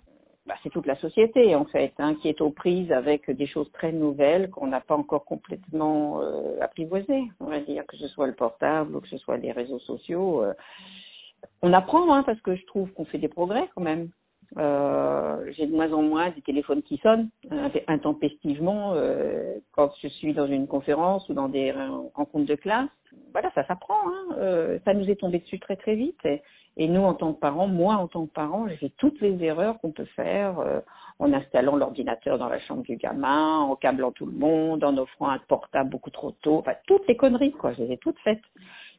Bah, 0.49 0.55
c'est 0.63 0.71
toute 0.71 0.87
la 0.87 0.95
société 0.95 1.53
en 1.53 1.65
fait 1.65 1.93
hein, 1.99 2.15
qui 2.21 2.27
est 2.27 2.41
aux 2.41 2.49
prises 2.49 2.91
avec 2.91 3.29
des 3.29 3.45
choses 3.45 3.71
très 3.71 3.91
nouvelles 3.91 4.49
qu'on 4.49 4.65
n'a 4.65 4.81
pas 4.81 4.95
encore 4.95 5.23
complètement 5.23 6.23
euh, 6.23 6.59
apprivoisées, 6.59 7.25
on 7.39 7.45
va 7.45 7.59
dire 7.59 7.85
que 7.85 7.95
ce 7.97 8.07
soit 8.07 8.25
le 8.25 8.33
portable 8.33 8.95
ou 8.95 8.99
que 8.99 9.07
ce 9.09 9.19
soit 9.19 9.37
les 9.37 9.51
réseaux 9.51 9.77
sociaux. 9.77 10.43
Euh. 10.43 10.53
on 11.61 11.71
apprend 11.71 12.15
hein, 12.15 12.23
parce 12.23 12.41
que 12.41 12.55
je 12.55 12.65
trouve 12.65 12.91
qu'on 12.93 13.05
fait 13.05 13.19
des 13.19 13.27
progrès 13.27 13.69
quand 13.75 13.83
même. 13.83 14.09
Euh, 14.57 15.28
j'ai 15.55 15.65
de 15.65 15.71
moins 15.71 15.91
en 15.93 16.01
moins 16.01 16.29
des 16.31 16.41
téléphones 16.41 16.81
qui 16.81 16.97
sonnent 16.97 17.29
intempestivement 17.87 18.93
euh, 18.93 19.55
quand 19.71 19.91
je 20.01 20.07
suis 20.07 20.33
dans 20.33 20.47
une 20.47 20.67
conférence 20.67 21.27
ou 21.29 21.33
dans 21.33 21.49
des 21.49 21.71
rencontres 22.13 22.47
de 22.47 22.55
classe. 22.55 22.89
Voilà, 23.31 23.51
ça 23.55 23.65
s'apprend. 23.65 24.07
Hein. 24.07 24.35
Euh, 24.37 24.79
ça 24.85 24.93
nous 24.93 25.09
est 25.09 25.19
tombé 25.19 25.39
dessus 25.39 25.59
très 25.59 25.75
très 25.75 25.95
vite. 25.95 26.19
Et, 26.77 26.87
nous, 26.87 27.01
en 27.01 27.13
tant 27.13 27.33
que 27.33 27.39
parents, 27.39 27.67
moi 27.67 27.95
en 27.95 28.07
tant 28.07 28.25
que 28.25 28.31
parent, 28.31 28.67
j'ai 28.67 28.77
fait 28.77 28.93
toutes 28.97 29.19
les 29.19 29.43
erreurs 29.43 29.79
qu'on 29.81 29.91
peut 29.91 30.07
faire 30.15 30.59
euh, 30.59 30.79
en 31.19 31.33
installant 31.33 31.75
l'ordinateur 31.75 32.37
dans 32.37 32.47
la 32.47 32.59
chambre 32.61 32.83
du 32.83 32.95
gamin, 32.95 33.59
en 33.59 33.75
câblant 33.75 34.11
tout 34.11 34.25
le 34.25 34.31
monde, 34.31 34.83
en 34.83 34.97
offrant 34.97 35.29
un 35.29 35.39
portable 35.39 35.89
beaucoup 35.89 36.09
trop 36.09 36.31
tôt. 36.41 36.59
Enfin, 36.59 36.73
toutes 36.87 37.05
les 37.07 37.17
conneries, 37.17 37.51
quoi. 37.51 37.73
Je 37.73 37.83
les 37.83 37.93
ai 37.93 37.97
toutes 37.97 38.19
faites. 38.19 38.41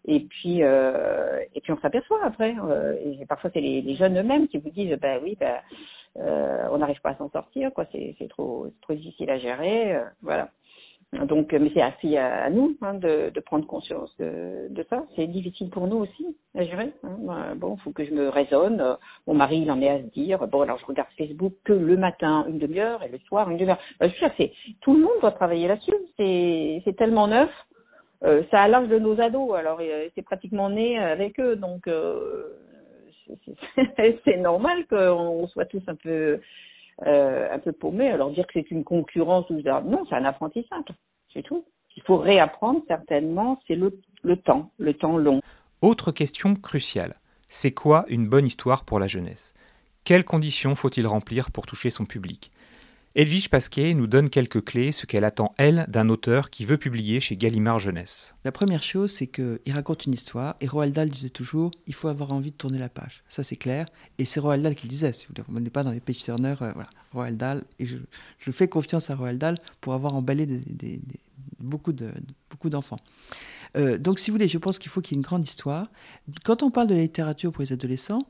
Et 0.06 0.20
puis, 0.20 0.62
euh, 0.62 1.40
et 1.54 1.60
puis 1.60 1.72
on 1.72 1.80
s'aperçoit 1.80 2.24
après. 2.24 2.54
Euh, 2.62 2.96
et 3.04 3.26
parfois, 3.26 3.50
c'est 3.52 3.60
les, 3.60 3.96
jeunes 3.96 4.18
eux-mêmes 4.18 4.48
qui 4.48 4.58
vous 4.58 4.70
disent, 4.70 4.96
ben 5.00 5.20
oui, 5.22 5.36
ben, 5.38 5.56
euh, 6.18 6.68
on 6.70 6.78
n'arrive 6.78 7.00
pas 7.00 7.10
à 7.10 7.16
s'en 7.16 7.30
sortir, 7.30 7.72
quoi. 7.72 7.86
C'est, 7.92 8.14
c'est 8.18 8.28
trop, 8.28 8.68
trop 8.82 8.94
difficile 8.94 9.30
à 9.30 9.38
gérer, 9.38 9.96
euh, 9.96 10.04
voilà. 10.22 10.48
Donc, 11.26 11.52
mais 11.52 11.72
c'est 11.74 11.82
assez 11.82 12.16
à, 12.16 12.48
nous 12.50 12.76
hein, 12.82 12.94
de, 12.94 13.30
de, 13.30 13.40
prendre 13.40 13.66
conscience 13.66 14.16
de, 14.18 14.68
de 14.70 14.86
ça. 14.88 15.04
C'est 15.16 15.26
difficile 15.26 15.68
pour 15.68 15.88
nous 15.88 15.96
aussi 15.96 16.36
à 16.56 16.62
gérer. 16.62 16.92
Hein. 17.02 17.56
Bon, 17.56 17.76
faut 17.78 17.90
que 17.90 18.04
je 18.04 18.12
me 18.12 18.28
raisonne. 18.28 18.96
Mon 19.26 19.34
mari, 19.34 19.58
il 19.58 19.70
en 19.72 19.82
est 19.82 19.88
à 19.88 19.98
se 19.98 20.06
dire, 20.12 20.46
bon, 20.46 20.60
alors 20.60 20.78
je 20.78 20.86
regarde 20.86 21.08
Facebook 21.18 21.54
que 21.64 21.72
le 21.72 21.96
matin 21.96 22.46
une 22.48 22.60
demi-heure 22.60 23.02
et 23.02 23.08
le 23.08 23.18
soir 23.26 23.50
une 23.50 23.56
demi-heure. 23.56 23.80
Ben, 23.98 24.08
je 24.08 24.14
suis 24.14 24.26
c'est 24.36 24.52
tout 24.82 24.94
le 24.94 25.00
monde 25.00 25.20
doit 25.20 25.32
travailler 25.32 25.66
là-dessus. 25.66 25.96
C'est, 26.16 26.80
c'est 26.84 26.94
tellement 26.94 27.26
neuf 27.26 27.50
euh, 28.22 28.42
c'est 28.50 28.56
à 28.56 28.68
l'âge 28.68 28.88
de 28.88 28.98
nos 28.98 29.18
ados, 29.18 29.54
alors 29.54 29.78
euh, 29.80 30.08
c'est 30.14 30.22
pratiquement 30.22 30.68
né 30.68 30.98
avec 30.98 31.40
eux, 31.40 31.56
donc 31.56 31.86
euh, 31.86 32.48
c'est 34.24 34.36
normal 34.36 34.86
qu'on 34.88 35.46
soit 35.48 35.66
tous 35.66 35.82
un 35.86 35.94
peu 35.94 36.40
euh, 37.06 37.48
un 37.50 37.58
peu 37.58 37.72
paumés. 37.72 38.10
Alors 38.10 38.30
dire 38.30 38.46
que 38.46 38.52
c'est 38.54 38.70
une 38.70 38.84
concurrence 38.84 39.48
ou 39.50 39.60
non, 39.62 40.04
c'est 40.08 40.16
un 40.16 40.24
apprentissage, 40.24 40.84
c'est 41.32 41.42
tout. 41.42 41.64
Il 41.96 42.02
faut 42.02 42.18
réapprendre 42.18 42.82
certainement, 42.88 43.60
c'est 43.66 43.74
le, 43.74 43.98
le 44.22 44.36
temps, 44.36 44.70
le 44.78 44.94
temps 44.94 45.16
long. 45.16 45.40
Autre 45.82 46.12
question 46.12 46.54
cruciale, 46.54 47.14
c'est 47.46 47.70
quoi 47.70 48.04
une 48.08 48.28
bonne 48.28 48.46
histoire 48.46 48.84
pour 48.84 48.98
la 48.98 49.06
jeunesse? 49.06 49.54
Quelles 50.04 50.24
conditions 50.24 50.74
faut-il 50.74 51.06
remplir 51.06 51.50
pour 51.50 51.66
toucher 51.66 51.90
son 51.90 52.04
public? 52.04 52.50
Edwige 53.16 53.48
Pasquet 53.48 53.92
nous 53.94 54.06
donne 54.06 54.30
quelques 54.30 54.64
clés, 54.64 54.92
ce 54.92 55.04
qu'elle 55.04 55.24
attend, 55.24 55.52
elle, 55.58 55.84
d'un 55.88 56.08
auteur 56.08 56.48
qui 56.48 56.64
veut 56.64 56.78
publier 56.78 57.18
chez 57.18 57.36
Gallimard 57.36 57.80
Jeunesse. 57.80 58.36
La 58.44 58.52
première 58.52 58.84
chose, 58.84 59.10
c'est 59.10 59.26
qu'il 59.26 59.58
raconte 59.72 60.06
une 60.06 60.14
histoire, 60.14 60.54
et 60.60 60.68
Roald 60.68 60.94
Dahl 60.94 61.10
disait 61.10 61.28
toujours 61.28 61.72
il 61.88 61.94
faut 61.94 62.06
avoir 62.06 62.32
envie 62.32 62.52
de 62.52 62.56
tourner 62.56 62.78
la 62.78 62.88
page. 62.88 63.24
Ça, 63.28 63.42
c'est 63.42 63.56
clair. 63.56 63.86
Et 64.18 64.24
c'est 64.24 64.38
Roald 64.38 64.62
Dahl 64.62 64.76
qui 64.76 64.86
le 64.86 64.90
disait, 64.90 65.12
si 65.12 65.26
vous 65.26 65.34
ne 65.36 65.58
venez 65.58 65.70
pas 65.70 65.82
dans 65.82 65.90
les 65.90 65.98
page 65.98 66.22
Turner, 66.22 66.54
euh, 66.62 66.70
voilà, 66.72 66.88
Roald 67.12 67.36
Dahl. 67.36 67.64
Et 67.80 67.86
je, 67.86 67.96
fais 68.52 68.68
confiance 68.68 69.10
à 69.10 69.16
Roald 69.16 69.38
Dahl 69.38 69.56
pour 69.80 69.94
avoir 69.94 70.14
emballé 70.14 70.46
beaucoup, 71.58 71.92
de, 71.92 72.12
beaucoup 72.48 72.70
d'enfants. 72.70 73.00
Euh, 73.76 73.98
donc, 73.98 74.20
si 74.20 74.30
vous 74.30 74.36
voulez, 74.36 74.48
je 74.48 74.58
pense 74.58 74.78
qu'il 74.78 74.90
faut 74.90 75.00
qu'il 75.00 75.16
y 75.16 75.18
ait 75.18 75.20
une 75.20 75.26
grande 75.26 75.44
histoire. 75.44 75.88
Quand 76.44 76.62
on 76.62 76.70
parle 76.70 76.86
de 76.86 76.94
la 76.94 77.02
littérature 77.02 77.50
pour 77.50 77.62
les 77.62 77.72
adolescents, 77.72 78.22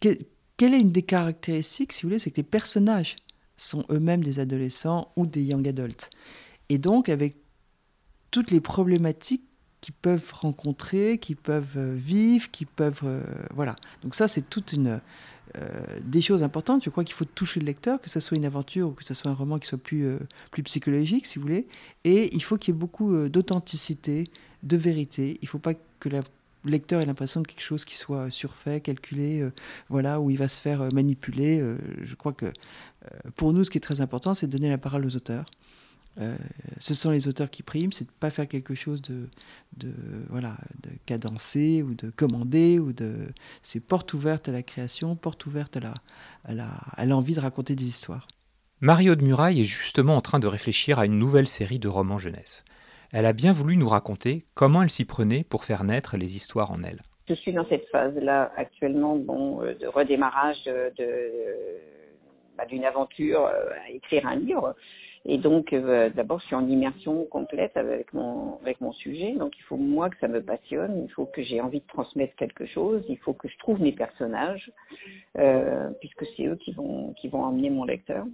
quelle 0.00 0.74
est 0.74 0.80
une 0.80 0.90
des 0.90 1.02
caractéristiques, 1.02 1.92
si 1.92 2.02
vous 2.02 2.08
voulez, 2.08 2.18
c'est 2.18 2.32
que 2.32 2.38
les 2.38 2.42
personnages 2.42 3.14
sont 3.56 3.84
eux-mêmes 3.90 4.24
des 4.24 4.40
adolescents 4.40 5.12
ou 5.16 5.26
des 5.26 5.42
young 5.42 5.66
adults. 5.66 6.10
Et 6.68 6.78
donc, 6.78 7.08
avec 7.08 7.36
toutes 8.30 8.50
les 8.50 8.60
problématiques 8.60 9.44
qu'ils 9.80 9.94
peuvent 9.94 10.32
rencontrer, 10.32 11.18
qu'ils 11.18 11.36
peuvent 11.36 11.76
euh, 11.76 11.94
vivre, 11.94 12.50
qu'ils 12.50 12.66
peuvent... 12.66 13.02
Euh, 13.04 13.22
voilà. 13.54 13.76
Donc 14.02 14.14
ça, 14.14 14.28
c'est 14.28 14.48
toute 14.48 14.72
une... 14.72 15.00
Euh, 15.56 15.84
des 16.02 16.20
choses 16.20 16.42
importantes. 16.42 16.82
Je 16.82 16.90
crois 16.90 17.04
qu'il 17.04 17.14
faut 17.14 17.26
toucher 17.26 17.60
le 17.60 17.66
lecteur, 17.66 18.00
que 18.00 18.10
ce 18.10 18.18
soit 18.18 18.36
une 18.36 18.46
aventure 18.46 18.88
ou 18.88 18.92
que 18.92 19.04
ce 19.04 19.14
soit 19.14 19.30
un 19.30 19.34
roman 19.34 19.60
qui 19.60 19.68
soit 19.68 19.78
plus, 19.78 20.16
plus 20.50 20.64
psychologique, 20.64 21.26
si 21.26 21.38
vous 21.38 21.42
voulez. 21.42 21.68
Et 22.02 22.34
il 22.34 22.42
faut 22.42 22.56
qu'il 22.56 22.74
y 22.74 22.76
ait 22.76 22.80
beaucoup 22.80 23.28
d'authenticité, 23.28 24.24
de 24.64 24.76
vérité. 24.76 25.38
Il 25.42 25.44
ne 25.44 25.48
faut 25.48 25.60
pas 25.60 25.74
que 26.00 26.08
la 26.08 26.22
le 26.64 26.70
lecteur 26.70 27.00
ait 27.00 27.06
l'impression 27.06 27.40
de 27.40 27.46
quelque 27.46 27.62
chose 27.62 27.84
qui 27.84 27.96
soit 27.96 28.30
surfait, 28.30 28.80
calculé, 28.80 29.40
euh, 29.40 29.52
voilà, 29.88 30.20
où 30.20 30.30
il 30.30 30.38
va 30.38 30.48
se 30.48 30.58
faire 30.58 30.80
euh, 30.80 30.88
manipuler. 30.92 31.60
Euh, 31.60 31.76
je 32.02 32.14
crois 32.14 32.32
que 32.32 32.52
pour 33.36 33.52
nous, 33.52 33.64
ce 33.64 33.70
qui 33.70 33.76
est 33.76 33.82
très 33.82 34.00
important, 34.00 34.32
c'est 34.34 34.46
de 34.46 34.52
donner 34.52 34.70
la 34.70 34.78
parole 34.78 35.04
aux 35.04 35.14
auteurs. 35.14 35.44
ce 36.78 36.94
sont 36.94 37.10
les 37.10 37.28
auteurs 37.28 37.50
qui 37.50 37.62
priment, 37.62 37.92
c'est 37.92 38.06
de 38.06 38.10
pas 38.18 38.30
faire 38.30 38.48
quelque 38.48 38.74
chose 38.74 39.02
de, 39.02 39.28
voilà, 40.30 40.56
de 40.82 40.88
cadencé 41.04 41.82
ou 41.82 41.92
de 41.92 42.08
commandé 42.08 42.78
de. 42.78 43.28
C'est 43.62 43.80
porte 43.80 44.14
ouverte 44.14 44.48
à 44.48 44.52
la 44.52 44.62
création, 44.62 45.16
porte 45.16 45.44
ouverte 45.44 45.76
à 45.76 45.80
la, 45.80 45.94
à 46.46 46.54
la, 46.54 46.68
à 46.96 47.04
l'envie 47.04 47.34
de 47.34 47.40
raconter 47.40 47.74
des 47.74 47.84
histoires. 47.84 48.26
Mario 48.80 49.16
de 49.16 49.24
Muraille 49.24 49.60
est 49.60 49.64
justement 49.64 50.16
en 50.16 50.22
train 50.22 50.38
de 50.38 50.46
réfléchir 50.46 50.98
à 50.98 51.04
une 51.04 51.18
nouvelle 51.18 51.48
série 51.48 51.78
de 51.78 51.88
romans 51.88 52.18
jeunesse 52.18 52.64
elle 53.14 53.26
a 53.26 53.32
bien 53.32 53.52
voulu 53.52 53.76
nous 53.76 53.88
raconter 53.88 54.44
comment 54.54 54.82
elle 54.82 54.90
s'y 54.90 55.04
prenait 55.04 55.44
pour 55.44 55.62
faire 55.62 55.84
naître 55.84 56.16
les 56.16 56.34
histoires 56.34 56.72
en 56.72 56.82
elle. 56.82 57.00
Je 57.28 57.34
suis 57.34 57.52
dans 57.52 57.64
cette 57.68 57.86
phase-là 57.90 58.52
actuellement 58.56 59.16
euh, 59.62 59.74
de 59.74 59.86
redémarrage 59.86 60.64
de, 60.64 60.92
bah, 62.58 62.66
d'une 62.66 62.84
aventure 62.84 63.46
euh, 63.46 63.70
à 63.86 63.90
écrire 63.90 64.26
un 64.26 64.34
livre. 64.34 64.74
Et 65.26 65.38
donc, 65.38 65.72
euh, 65.72 66.10
d'abord, 66.10 66.40
je 66.40 66.46
suis 66.46 66.56
en 66.56 66.68
immersion 66.68 67.24
complète 67.26 67.76
avec 67.76 68.12
mon, 68.12 68.58
avec 68.62 68.80
mon 68.80 68.92
sujet. 68.92 69.32
Donc, 69.38 69.52
il 69.56 69.62
faut, 69.62 69.76
moi, 69.76 70.10
que 70.10 70.18
ça 70.20 70.26
me 70.26 70.42
passionne. 70.42 71.04
Il 71.04 71.10
faut 71.12 71.24
que 71.24 71.42
j'ai 71.44 71.60
envie 71.60 71.80
de 71.80 71.86
transmettre 71.86 72.34
quelque 72.34 72.66
chose. 72.66 73.04
Il 73.08 73.18
faut 73.18 73.32
que 73.32 73.48
je 73.48 73.56
trouve 73.58 73.80
mes 73.80 73.92
personnages, 73.92 74.70
puisque 76.00 76.26
c'est 76.36 76.46
eux 76.46 76.56
qui 76.56 76.72
vont, 76.72 77.14
qui 77.14 77.28
vont 77.28 77.44
emmener 77.44 77.70
mon 77.70 77.84
lecteur 77.84 78.26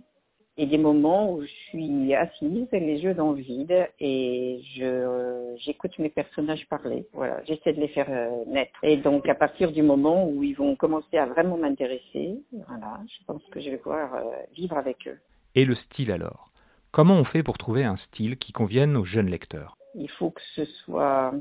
et 0.61 0.67
des 0.67 0.77
moments 0.77 1.33
où 1.33 1.43
je 1.43 1.49
suis 1.71 2.15
assise, 2.15 2.69
les 2.71 2.99
yeux 2.99 3.15
dans 3.15 3.33
le 3.33 3.41
vide, 3.41 3.89
et 3.99 4.61
je 4.77 5.57
j'écoute 5.65 5.99
mes 5.99 6.11
personnages 6.11 6.67
parler. 6.69 7.07
Voilà, 7.15 7.43
j'essaie 7.47 7.73
de 7.73 7.81
les 7.81 7.89
faire 7.89 8.09
euh, 8.11 8.45
naître. 8.47 8.79
Et 8.83 8.99
donc 8.99 9.27
à 9.27 9.35
partir 9.35 9.73
du 9.73 9.83
moment 9.83 10.29
où 10.29 10.43
ils 10.43 10.53
vont 10.53 10.77
commencer 10.77 11.17
à 11.17 11.25
vraiment 11.25 11.57
m'intéresser, 11.57 12.43
voilà, 12.69 13.01
je 13.07 13.25
pense 13.25 13.43
que 13.51 13.59
je 13.63 13.71
vais 13.71 13.79
pouvoir 13.79 14.15
euh, 14.15 14.21
vivre 14.55 14.77
avec 14.77 15.09
eux. 15.09 15.19
Et 15.55 15.65
le 15.65 15.75
style 15.75 16.13
alors? 16.13 16.49
Comment 16.93 17.15
on 17.15 17.25
fait 17.25 17.43
pour 17.43 17.57
trouver 17.57 17.85
un 17.85 17.97
style 17.97 18.37
qui 18.37 18.53
convienne 18.53 18.99
aux 18.99 19.05
jeunes 19.05 19.31
lecteurs? 19.31 19.79
Il 19.95 20.11
faut 20.11 20.29
que 20.29 20.43
ce 20.57 20.67
soit 20.85 21.33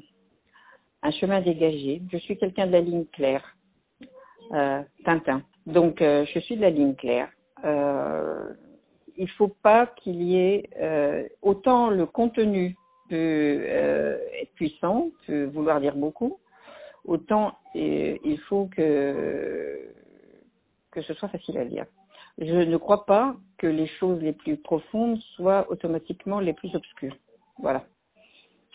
un 1.03 1.11
chemin 1.11 1.41
dégagé. 1.41 2.01
Je 2.09 2.17
suis 2.19 2.37
quelqu'un 2.37 2.67
de 2.67 2.71
la 2.71 2.81
ligne 2.81 3.05
claire, 3.11 3.43
euh, 4.53 4.81
Tintin. 5.03 5.41
Donc 5.65 5.97
je 5.99 6.39
suis 6.39 6.55
de 6.55 6.61
la 6.61 6.69
ligne 6.69 6.95
claire. 6.95 7.29
Euh, 9.19 9.23
il 9.23 9.29
faut 9.31 9.49
pas 9.61 9.87
qu'il 9.87 10.21
y 10.21 10.37
ait 10.37 10.69
euh, 10.79 11.27
autant 11.41 11.89
le 11.89 12.05
contenu 12.05 12.75
peut 13.09 13.15
euh, 13.15 14.17
être 14.41 14.53
puissant, 14.53 15.09
peut 15.25 15.45
vouloir 15.45 15.81
dire 15.81 15.95
beaucoup, 15.95 16.39
autant 17.05 17.53
il 17.75 18.39
faut 18.47 18.67
que 18.67 19.79
que 20.91 21.01
ce 21.03 21.13
soit 21.13 21.29
facile 21.29 21.57
à 21.57 21.63
lire. 21.63 21.85
Je 22.39 22.45
ne 22.45 22.77
crois 22.77 23.05
pas 23.05 23.35
que 23.57 23.67
les 23.67 23.87
choses 23.99 24.21
les 24.21 24.33
plus 24.33 24.57
profondes 24.57 25.19
soient 25.35 25.69
automatiquement 25.69 26.39
les 26.39 26.53
plus 26.53 26.73
obscures. 26.75 27.15
Voilà. 27.59 27.83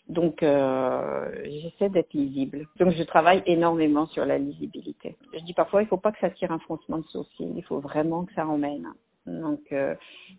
Donc, 0.08 0.42
euh, 0.42 1.30
j'essaie 1.44 1.88
d'être 1.88 2.12
lisible. 2.12 2.68
Donc, 2.78 2.92
je 2.92 3.02
travaille 3.04 3.42
énormément 3.46 4.06
sur 4.08 4.26
la 4.26 4.36
lisibilité. 4.36 5.16
Je 5.32 5.40
dis 5.40 5.54
parfois, 5.54 5.80
il 5.80 5.86
ne 5.86 5.88
faut 5.88 5.96
pas 5.96 6.12
que 6.12 6.18
ça 6.20 6.28
tire 6.30 6.52
un 6.52 6.58
froncement 6.58 6.98
de 6.98 7.04
sourcil. 7.04 7.52
Il 7.56 7.64
faut 7.64 7.80
vraiment 7.80 8.26
que 8.26 8.34
ça 8.34 8.46
emmène 8.46 8.92
Donc, 9.26 9.60
euh, 9.72 9.94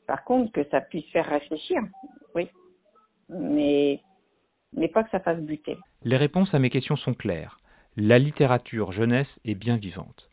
par 0.07 0.23
contre, 0.23 0.51
que 0.51 0.67
ça 0.69 0.81
puisse 0.81 1.05
faire 1.11 1.27
réfléchir, 1.27 1.81
oui, 2.35 2.49
mais, 3.29 3.99
mais 4.73 4.87
pas 4.87 5.03
que 5.03 5.09
ça 5.09 5.19
fasse 5.19 5.39
buter. 5.39 5.77
Les 6.03 6.17
réponses 6.17 6.53
à 6.53 6.59
mes 6.59 6.69
questions 6.69 6.95
sont 6.95 7.13
claires. 7.13 7.57
La 7.97 8.19
littérature 8.19 8.91
jeunesse 8.91 9.39
est 9.45 9.55
bien 9.55 9.75
vivante. 9.75 10.29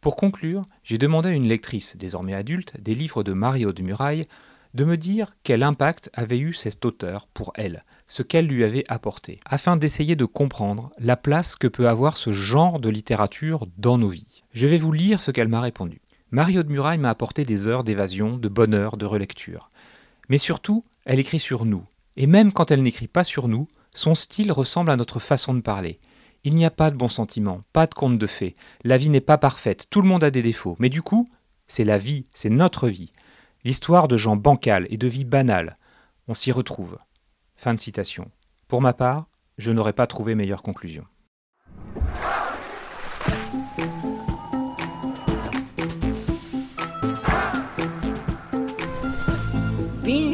Pour 0.00 0.16
conclure, 0.16 0.62
j'ai 0.82 0.96
demandé 0.96 1.28
à 1.28 1.32
une 1.32 1.48
lectrice, 1.48 1.96
désormais 1.96 2.34
adulte, 2.34 2.80
des 2.80 2.94
livres 2.94 3.22
de 3.22 3.34
Mario 3.34 3.72
de 3.72 3.82
Muraille, 3.82 4.24
de 4.72 4.84
me 4.84 4.96
dire 4.96 5.34
quel 5.42 5.62
impact 5.62 6.10
avait 6.14 6.38
eu 6.38 6.54
cet 6.54 6.84
auteur 6.84 7.26
pour 7.34 7.52
elle, 7.56 7.80
ce 8.06 8.22
qu'elle 8.22 8.46
lui 8.46 8.64
avait 8.64 8.84
apporté, 8.88 9.40
afin 9.44 9.76
d'essayer 9.76 10.16
de 10.16 10.24
comprendre 10.24 10.90
la 10.98 11.16
place 11.16 11.56
que 11.56 11.66
peut 11.66 11.88
avoir 11.88 12.16
ce 12.16 12.32
genre 12.32 12.78
de 12.78 12.88
littérature 12.88 13.66
dans 13.76 13.98
nos 13.98 14.08
vies. 14.08 14.42
Je 14.52 14.66
vais 14.66 14.78
vous 14.78 14.92
lire 14.92 15.20
ce 15.20 15.30
qu'elle 15.30 15.48
m'a 15.48 15.60
répondu. 15.60 16.00
Mario 16.32 16.62
de 16.62 16.70
Muraille 16.70 16.98
m'a 16.98 17.10
apporté 17.10 17.44
des 17.44 17.66
heures 17.66 17.82
d'évasion, 17.82 18.36
de 18.36 18.48
bonheur, 18.48 18.96
de 18.96 19.04
relecture. 19.04 19.68
Mais 20.28 20.38
surtout, 20.38 20.84
elle 21.04 21.18
écrit 21.18 21.40
sur 21.40 21.64
nous. 21.64 21.84
Et 22.16 22.28
même 22.28 22.52
quand 22.52 22.70
elle 22.70 22.84
n'écrit 22.84 23.08
pas 23.08 23.24
sur 23.24 23.48
nous, 23.48 23.66
son 23.94 24.14
style 24.14 24.52
ressemble 24.52 24.92
à 24.92 24.96
notre 24.96 25.18
façon 25.18 25.54
de 25.54 25.60
parler. 25.60 25.98
Il 26.44 26.54
n'y 26.54 26.64
a 26.64 26.70
pas 26.70 26.92
de 26.92 26.96
bons 26.96 27.08
sentiments, 27.08 27.62
pas 27.72 27.88
de 27.88 27.94
contes 27.94 28.18
de 28.18 28.26
fées. 28.28 28.54
La 28.84 28.96
vie 28.96 29.10
n'est 29.10 29.20
pas 29.20 29.38
parfaite, 29.38 29.86
tout 29.90 30.00
le 30.02 30.08
monde 30.08 30.22
a 30.22 30.30
des 30.30 30.42
défauts. 30.42 30.76
Mais 30.78 30.88
du 30.88 31.02
coup, 31.02 31.26
c'est 31.66 31.84
la 31.84 31.98
vie, 31.98 32.26
c'est 32.32 32.48
notre 32.48 32.88
vie. 32.88 33.12
L'histoire 33.64 34.06
de 34.06 34.16
gens 34.16 34.36
bancales 34.36 34.86
et 34.88 34.96
de 34.98 35.08
vie 35.08 35.24
banale. 35.24 35.74
On 36.28 36.34
s'y 36.34 36.52
retrouve. 36.52 36.96
Fin 37.56 37.74
de 37.74 37.80
citation. 37.80 38.30
Pour 38.68 38.80
ma 38.80 38.92
part, 38.92 39.26
je 39.58 39.72
n'aurais 39.72 39.92
pas 39.92 40.06
trouvé 40.06 40.36
meilleure 40.36 40.62
conclusion. 40.62 41.04